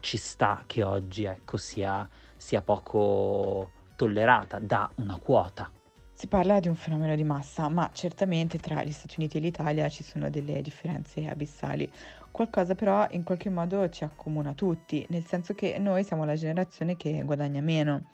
ci 0.00 0.16
sta 0.16 0.62
che 0.66 0.82
oggi 0.82 1.24
ecco, 1.24 1.56
sia, 1.56 2.08
sia 2.36 2.62
poco 2.62 3.70
tollerata 3.96 4.58
da 4.58 4.90
una 4.96 5.16
quota 5.16 5.70
si 6.18 6.26
parla 6.26 6.58
di 6.58 6.66
un 6.66 6.74
fenomeno 6.74 7.14
di 7.14 7.22
massa, 7.22 7.68
ma 7.68 7.90
certamente 7.92 8.58
tra 8.58 8.82
gli 8.82 8.90
Stati 8.90 9.14
Uniti 9.18 9.36
e 9.36 9.40
l'Italia 9.40 9.88
ci 9.88 10.02
sono 10.02 10.28
delle 10.28 10.60
differenze 10.62 11.28
abissali. 11.28 11.88
Qualcosa 12.32 12.74
però 12.74 13.06
in 13.10 13.22
qualche 13.22 13.50
modo 13.50 13.88
ci 13.88 14.02
accomuna 14.02 14.52
tutti, 14.52 15.06
nel 15.10 15.24
senso 15.24 15.54
che 15.54 15.78
noi 15.78 16.02
siamo 16.02 16.24
la 16.24 16.34
generazione 16.34 16.96
che 16.96 17.22
guadagna 17.24 17.60
meno. 17.60 18.06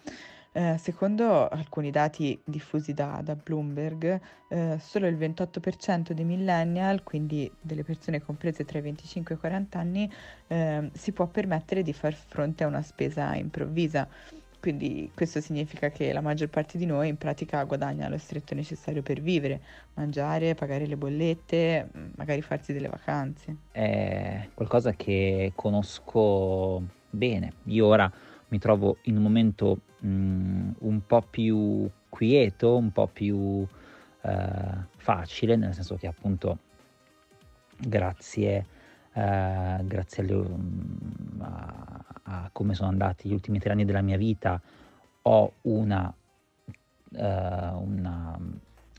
Eh, 0.53 0.77
secondo 0.79 1.49
alcuni 1.49 1.91
dati 1.91 2.39
diffusi 2.45 2.93
da, 2.93 3.23
da 3.25 3.37
Bloomberg, 3.37 4.21
eh, 4.49 4.77
solo 4.79 5.07
il 5.07 5.17
28% 5.17 6.13
dei 6.13 6.27
millennial, 6.27 7.03
quindi 7.05 7.51
delle 7.59 7.85
persone 7.85 8.21
comprese 8.21 8.67
tra 8.67 8.79
i 8.79 8.83
25 8.83 9.35
e 9.35 9.39
i 9.39 9.41
40 9.41 9.79
anni, 9.79 10.13
eh, 10.49 10.91
si 10.93 11.13
può 11.13 11.27
permettere 11.27 11.83
di 11.83 11.95
far 11.95 12.13
fronte 12.13 12.65
a 12.65 12.67
una 12.67 12.83
spesa 12.83 13.35
improvvisa. 13.35 14.07
Quindi 14.65 15.11
questo 15.15 15.43
significa 15.43 15.91
che 15.91 16.11
la 16.11 16.23
maggior 16.23 16.49
parte 16.49 16.79
di 16.79 16.87
noi 16.87 17.11
in 17.11 17.19
pratica 17.19 17.63
guadagna 17.65 18.09
lo 18.09 18.17
stretto 18.17 18.55
necessario 18.55 19.03
per 19.03 19.21
vivere, 19.21 19.61
mangiare, 19.93 20.55
pagare 20.55 20.87
le 20.87 20.97
bollette, 20.97 21.91
mm, 21.95 22.13
magari 22.17 22.41
farsi 22.41 22.73
delle 22.73 22.89
vacanze. 22.89 23.57
È 23.71 24.49
qualcosa 24.55 24.93
che 24.95 25.53
conosco 25.55 26.83
bene. 27.11 27.53
Io 27.65 27.85
ora 27.85 28.11
mi 28.49 28.59
trovo 28.59 28.97
in 29.03 29.19
un 29.19 29.23
momento 29.23 29.81
mh, 29.99 30.09
mm, 30.09 30.71
un 30.79 31.07
po' 31.07 31.27
più 31.29 31.87
quieto, 32.09 32.75
un 32.75 32.91
po' 32.91 33.09
più 33.09 33.37
uh, 33.37 33.67
facile, 34.97 35.57
nel 35.57 35.75
senso 35.75 35.97
che 35.97 36.07
appunto 36.07 36.57
grazie, 37.77 38.65
uh, 39.15 39.87
grazie 39.87 40.23
alle, 40.23 40.35
um, 40.35 41.39
a, 41.41 42.05
a 42.23 42.51
come 42.53 42.75
sono 42.75 42.89
andati 42.89 43.29
gli 43.29 43.33
ultimi 43.33 43.59
tre 43.59 43.73
anni 43.73 43.85
della 43.85 44.03
mia 44.03 44.17
vita, 44.17 44.61
ho 45.23 45.53
una, 45.63 46.15
uh, 47.11 47.19
una 47.19 48.39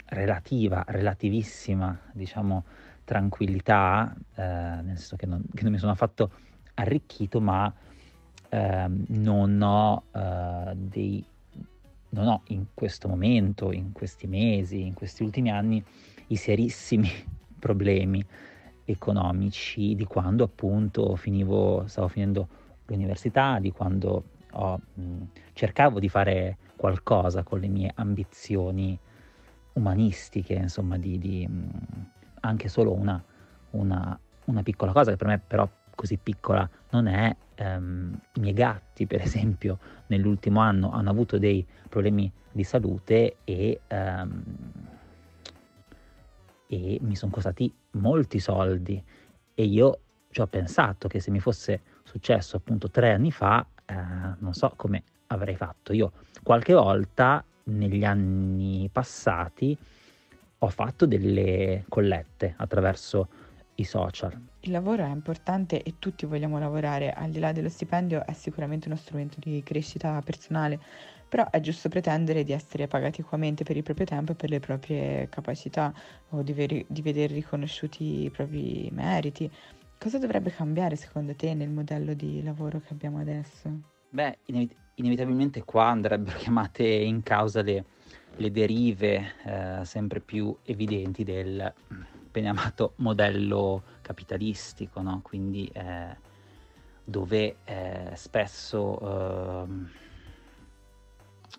relativa, 0.07 0.83
relativissima, 0.87 1.97
diciamo, 2.13 2.63
tranquillità, 3.03 4.13
uh, 4.35 4.41
nel 4.41 4.97
senso 4.97 5.15
che 5.15 5.25
non, 5.25 5.43
che 5.53 5.63
non, 5.63 5.71
mi 5.71 5.77
sono 5.77 5.91
affatto 5.91 6.31
arricchito, 6.75 7.39
ma 7.39 7.65
uh, 8.49 9.03
non 9.07 9.61
ho 9.61 10.03
dei 10.73 11.25
non 12.15 12.27
ho 12.27 12.43
in 12.47 12.67
questo 12.73 13.09
momento, 13.09 13.73
in 13.73 13.91
questi 13.91 14.25
mesi, 14.25 14.81
in 14.81 14.93
questi 14.93 15.23
ultimi 15.23 15.51
anni, 15.51 15.83
i 16.27 16.35
serissimi 16.37 17.09
problemi 17.59 18.25
economici 18.85 19.95
di 19.95 20.05
quando 20.05 20.43
appunto 20.43 21.15
finivo, 21.15 21.83
stavo 21.87 22.07
finendo 22.07 22.47
l'università, 22.85 23.59
di 23.59 23.71
quando 23.71 24.23
ho, 24.51 24.79
mh, 24.93 25.23
cercavo 25.53 25.99
di 25.99 26.09
fare 26.09 26.57
qualcosa 26.75 27.43
con 27.43 27.59
le 27.59 27.67
mie 27.67 27.91
ambizioni 27.95 28.97
umanistiche, 29.73 30.53
insomma, 30.53 30.97
di, 30.97 31.17
di 31.17 31.47
mh, 31.47 31.69
anche 32.41 32.67
solo 32.67 32.93
una, 32.93 33.21
una, 33.71 34.17
una, 34.45 34.63
piccola 34.63 34.91
cosa 34.91 35.11
che 35.11 35.17
per 35.17 35.27
me 35.27 35.39
però 35.39 35.67
così 35.95 36.17
piccola 36.17 36.69
non 36.91 37.07
è. 37.07 37.35
Um, 37.57 38.19
I 38.33 38.39
miei 38.41 38.53
gatti, 38.53 39.07
per 39.07 39.21
esempio, 39.21 39.79
nell'ultimo 40.07 40.59
anno 40.59 40.91
hanno 40.91 41.09
avuto 41.09 41.37
dei 41.37 41.65
problemi 41.89 42.31
di 42.51 42.63
salute 42.63 43.37
e, 43.43 43.81
um, 43.89 44.43
e 46.67 46.97
mi 47.01 47.15
sono 47.15 47.31
costati 47.31 47.73
molti 47.95 48.39
soldi 48.39 49.01
e 49.53 49.63
io 49.63 49.99
ci 50.29 50.41
ho 50.41 50.47
pensato 50.47 51.07
che 51.07 51.19
se 51.19 51.31
mi 51.31 51.39
fosse 51.39 51.81
successo 52.03 52.57
appunto 52.57 52.89
tre 52.89 53.13
anni 53.13 53.31
fa, 53.31 53.65
eh, 53.85 53.95
non 54.39 54.53
so 54.53 54.73
come 54.75 55.03
avrei 55.27 55.55
fatto. 55.55 55.93
Io 55.93 56.11
qualche 56.43 56.73
volta 56.73 57.43
negli 57.65 58.03
anni 58.03 58.89
passati 58.91 59.77
ho 60.57 60.69
fatto 60.69 61.05
delle 61.05 61.85
collette 61.89 62.53
attraverso 62.57 63.27
i 63.75 63.83
social. 63.83 64.37
Il 64.61 64.71
lavoro 64.71 65.03
è 65.03 65.09
importante 65.09 65.81
e 65.83 65.95
tutti 65.99 66.25
vogliamo 66.25 66.57
lavorare, 66.59 67.11
al 67.11 67.29
di 67.29 67.39
là 67.39 67.51
dello 67.51 67.69
stipendio 67.69 68.25
è 68.25 68.33
sicuramente 68.33 68.87
uno 68.87 68.97
strumento 68.97 69.37
di 69.39 69.61
crescita 69.63 70.21
personale, 70.23 70.79
però 71.27 71.49
è 71.49 71.59
giusto 71.59 71.89
pretendere 71.89 72.43
di 72.43 72.51
essere 72.51 72.87
pagati 72.87 73.21
equamente 73.21 73.63
per 73.63 73.75
il 73.75 73.83
proprio 73.83 74.05
tempo 74.05 74.31
e 74.31 74.35
per 74.35 74.49
le 74.49 74.59
proprie 74.59 75.27
capacità 75.29 75.93
o 76.29 76.41
di, 76.41 76.53
ver- 76.53 76.85
di 76.87 77.01
vedere 77.01 77.33
riconosciuti 77.33 78.23
i 78.23 78.29
propri 78.29 78.89
meriti. 78.91 79.49
Cosa 79.97 80.17
dovrebbe 80.17 80.51
cambiare 80.51 80.95
secondo 80.95 81.35
te 81.35 81.53
nel 81.53 81.69
modello 81.69 82.13
di 82.13 82.43
lavoro 82.43 82.79
che 82.79 82.93
abbiamo 82.93 83.19
adesso? 83.19 83.69
Beh, 84.09 84.37
inevit- 84.45 84.75
inevitabilmente 84.95 85.63
qua 85.63 85.87
andrebbero 85.87 86.37
chiamate 86.39 86.85
in 86.85 87.23
causa 87.23 87.61
le, 87.61 87.83
le 88.37 88.51
derive 88.51 89.33
eh, 89.43 89.85
sempre 89.85 90.19
più 90.19 90.55
evidenti 90.63 91.23
del 91.23 91.73
ben 92.31 92.47
amato 92.47 92.93
modello 92.97 93.83
capitalistico, 94.01 95.01
no? 95.01 95.21
quindi 95.23 95.69
eh, 95.73 96.15
dove 97.03 97.57
eh, 97.63 98.11
spesso 98.15 98.99
ehm, 99.63 99.89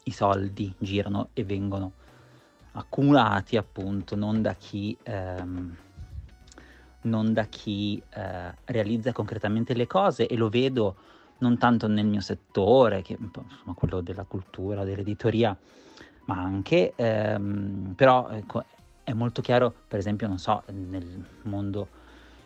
i 0.09 0.13
soldi 0.13 0.73
girano 0.79 1.29
e 1.33 1.45
vengono 1.45 1.93
accumulati 2.73 3.57
appunto 3.57 4.15
non 4.15 4.43
da 4.43 4.55
chi 4.55 4.97
ehm, 5.03 5.77
non 7.03 7.33
da 7.33 7.45
chi 7.45 8.03
eh, 8.11 8.55
realizza 8.65 9.13
concretamente 9.13 9.75
le 9.75 9.87
cose 9.87 10.27
e 10.27 10.37
lo 10.37 10.49
vedo 10.49 10.97
non 11.39 11.59
tanto 11.59 11.87
nel 11.87 12.07
mio 12.07 12.21
settore, 12.21 13.03
che 13.03 13.17
insomma 13.19 13.75
quello 13.75 14.01
della 14.01 14.25
cultura, 14.25 14.85
dell'editoria, 14.85 15.57
ma 16.25 16.43
anche, 16.43 16.95
ehm, 16.97 17.93
però 17.95 18.29
ecco, 18.31 18.65
è 19.05 19.13
molto 19.13 19.43
chiaro, 19.43 19.73
per 19.87 19.99
esempio, 19.99 20.27
non 20.27 20.39
so, 20.39 20.63
nel 20.73 21.25
mondo 21.43 21.89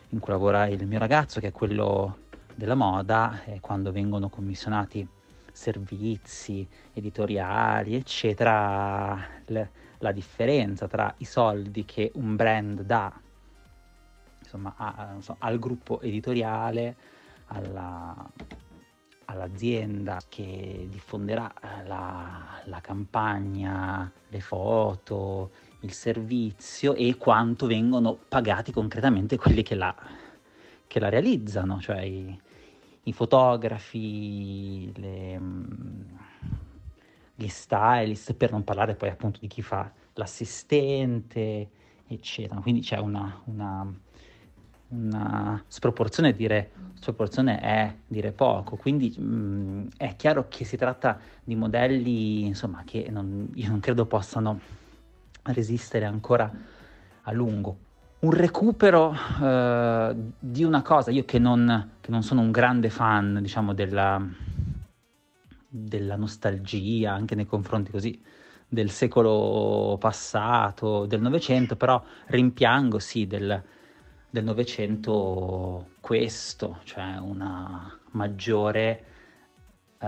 in 0.09 0.19
cui 0.19 0.31
lavora 0.31 0.67
il 0.67 0.85
mio 0.85 0.99
ragazzo, 0.99 1.39
che 1.39 1.47
è 1.47 1.51
quello 1.51 2.17
della 2.53 2.75
moda, 2.75 3.43
eh, 3.45 3.59
quando 3.61 3.91
vengono 3.91 4.29
commissionati 4.29 5.07
servizi 5.51 6.67
editoriali, 6.93 7.95
eccetera, 7.95 9.17
le, 9.45 9.69
la 9.99 10.11
differenza 10.11 10.87
tra 10.87 11.13
i 11.17 11.25
soldi 11.25 11.85
che 11.85 12.11
un 12.15 12.35
brand 12.35 12.81
dà 12.81 13.13
insomma, 14.39 14.73
a, 14.75 15.15
so, 15.19 15.35
al 15.39 15.59
gruppo 15.59 16.01
editoriale, 16.01 16.95
alla, 17.47 18.29
all'azienda 19.25 20.21
che 20.27 20.87
diffonderà 20.89 21.51
eh, 21.53 21.87
la, 21.87 22.61
la, 22.65 22.81
campagna, 22.81 24.11
le 24.27 24.39
foto, 24.41 25.51
il 25.81 25.93
servizio 25.93 26.93
e 26.93 27.15
quanto 27.17 27.65
vengono 27.65 28.17
pagati 28.27 28.71
concretamente 28.71 29.37
quelli 29.37 29.63
che 29.63 29.75
la, 29.75 29.95
che 30.85 30.99
la 30.99 31.09
realizzano, 31.09 31.79
cioè 31.79 32.01
i, 32.01 32.39
i 33.03 33.13
fotografi, 33.13 34.91
le, 34.95 35.41
gli 37.35 37.47
stylist, 37.47 38.33
per 38.33 38.51
non 38.51 38.63
parlare 38.63 38.95
poi 38.95 39.09
appunto 39.09 39.39
di 39.39 39.47
chi 39.47 39.61
fa 39.61 39.91
l'assistente, 40.13 41.69
eccetera. 42.07 42.59
Quindi 42.61 42.81
c'è 42.81 42.97
una, 42.97 43.41
una, 43.45 43.91
una 44.89 45.63
sproporzione, 45.67 46.33
dire 46.33 46.71
sproporzione 46.93 47.59
è 47.59 47.95
dire 48.05 48.31
poco, 48.31 48.75
quindi 48.75 49.09
mh, 49.09 49.87
è 49.97 50.15
chiaro 50.15 50.47
che 50.47 50.65
si 50.65 50.77
tratta 50.77 51.19
di 51.43 51.55
modelli 51.55 52.45
insomma, 52.45 52.83
che 52.85 53.07
non, 53.09 53.49
io 53.55 53.69
non 53.69 53.79
credo 53.79 54.05
possano 54.05 54.59
resistere 55.43 56.05
ancora 56.05 56.51
a 57.23 57.31
lungo. 57.31 57.89
Un 58.21 58.31
recupero 58.31 59.15
eh, 59.41 60.15
di 60.37 60.63
una 60.63 60.83
cosa, 60.83 61.09
io 61.09 61.25
che 61.25 61.39
non, 61.39 61.93
che 61.99 62.11
non 62.11 62.21
sono 62.21 62.41
un 62.41 62.51
grande 62.51 62.91
fan, 62.91 63.39
diciamo, 63.41 63.73
della, 63.73 64.23
della 65.67 66.15
nostalgia 66.17 67.13
anche 67.13 67.33
nei 67.33 67.47
confronti 67.47 67.89
così 67.89 68.21
del 68.67 68.91
secolo 68.91 69.97
passato, 69.99 71.07
del 71.07 71.19
Novecento, 71.19 71.75
però 71.75 71.99
rimpiango 72.27 72.99
sì 72.99 73.25
del, 73.25 73.59
del 74.29 74.43
Novecento 74.43 75.93
questo, 75.99 76.79
cioè 76.83 77.17
una 77.19 77.99
maggiore, 78.11 79.05
eh, 79.97 80.07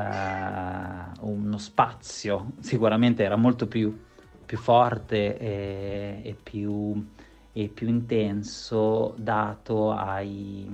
uno 1.21 1.57
spazio, 1.57 2.51
sicuramente 2.59 3.23
era 3.23 3.37
molto 3.37 3.67
più, 3.67 3.97
più 4.45 4.57
forte 4.57 5.37
e, 5.39 6.21
e, 6.23 6.37
più, 6.41 7.05
e, 7.53 7.67
più, 7.69 7.87
intenso 7.87 9.13
dato 9.17 9.91
ai, 9.91 10.67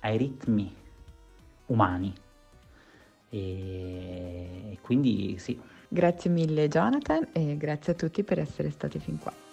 ai 0.00 0.16
ritmi 0.18 0.74
umani 1.66 2.12
e 3.30 4.78
quindi 4.80 5.36
sì. 5.38 5.58
Grazie 5.88 6.30
mille 6.30 6.68
Jonathan 6.68 7.28
e 7.32 7.56
grazie 7.56 7.92
a 7.92 7.96
tutti 7.96 8.22
per 8.22 8.38
essere 8.38 8.70
stati 8.70 8.98
fin 8.98 9.18
qua. 9.18 9.43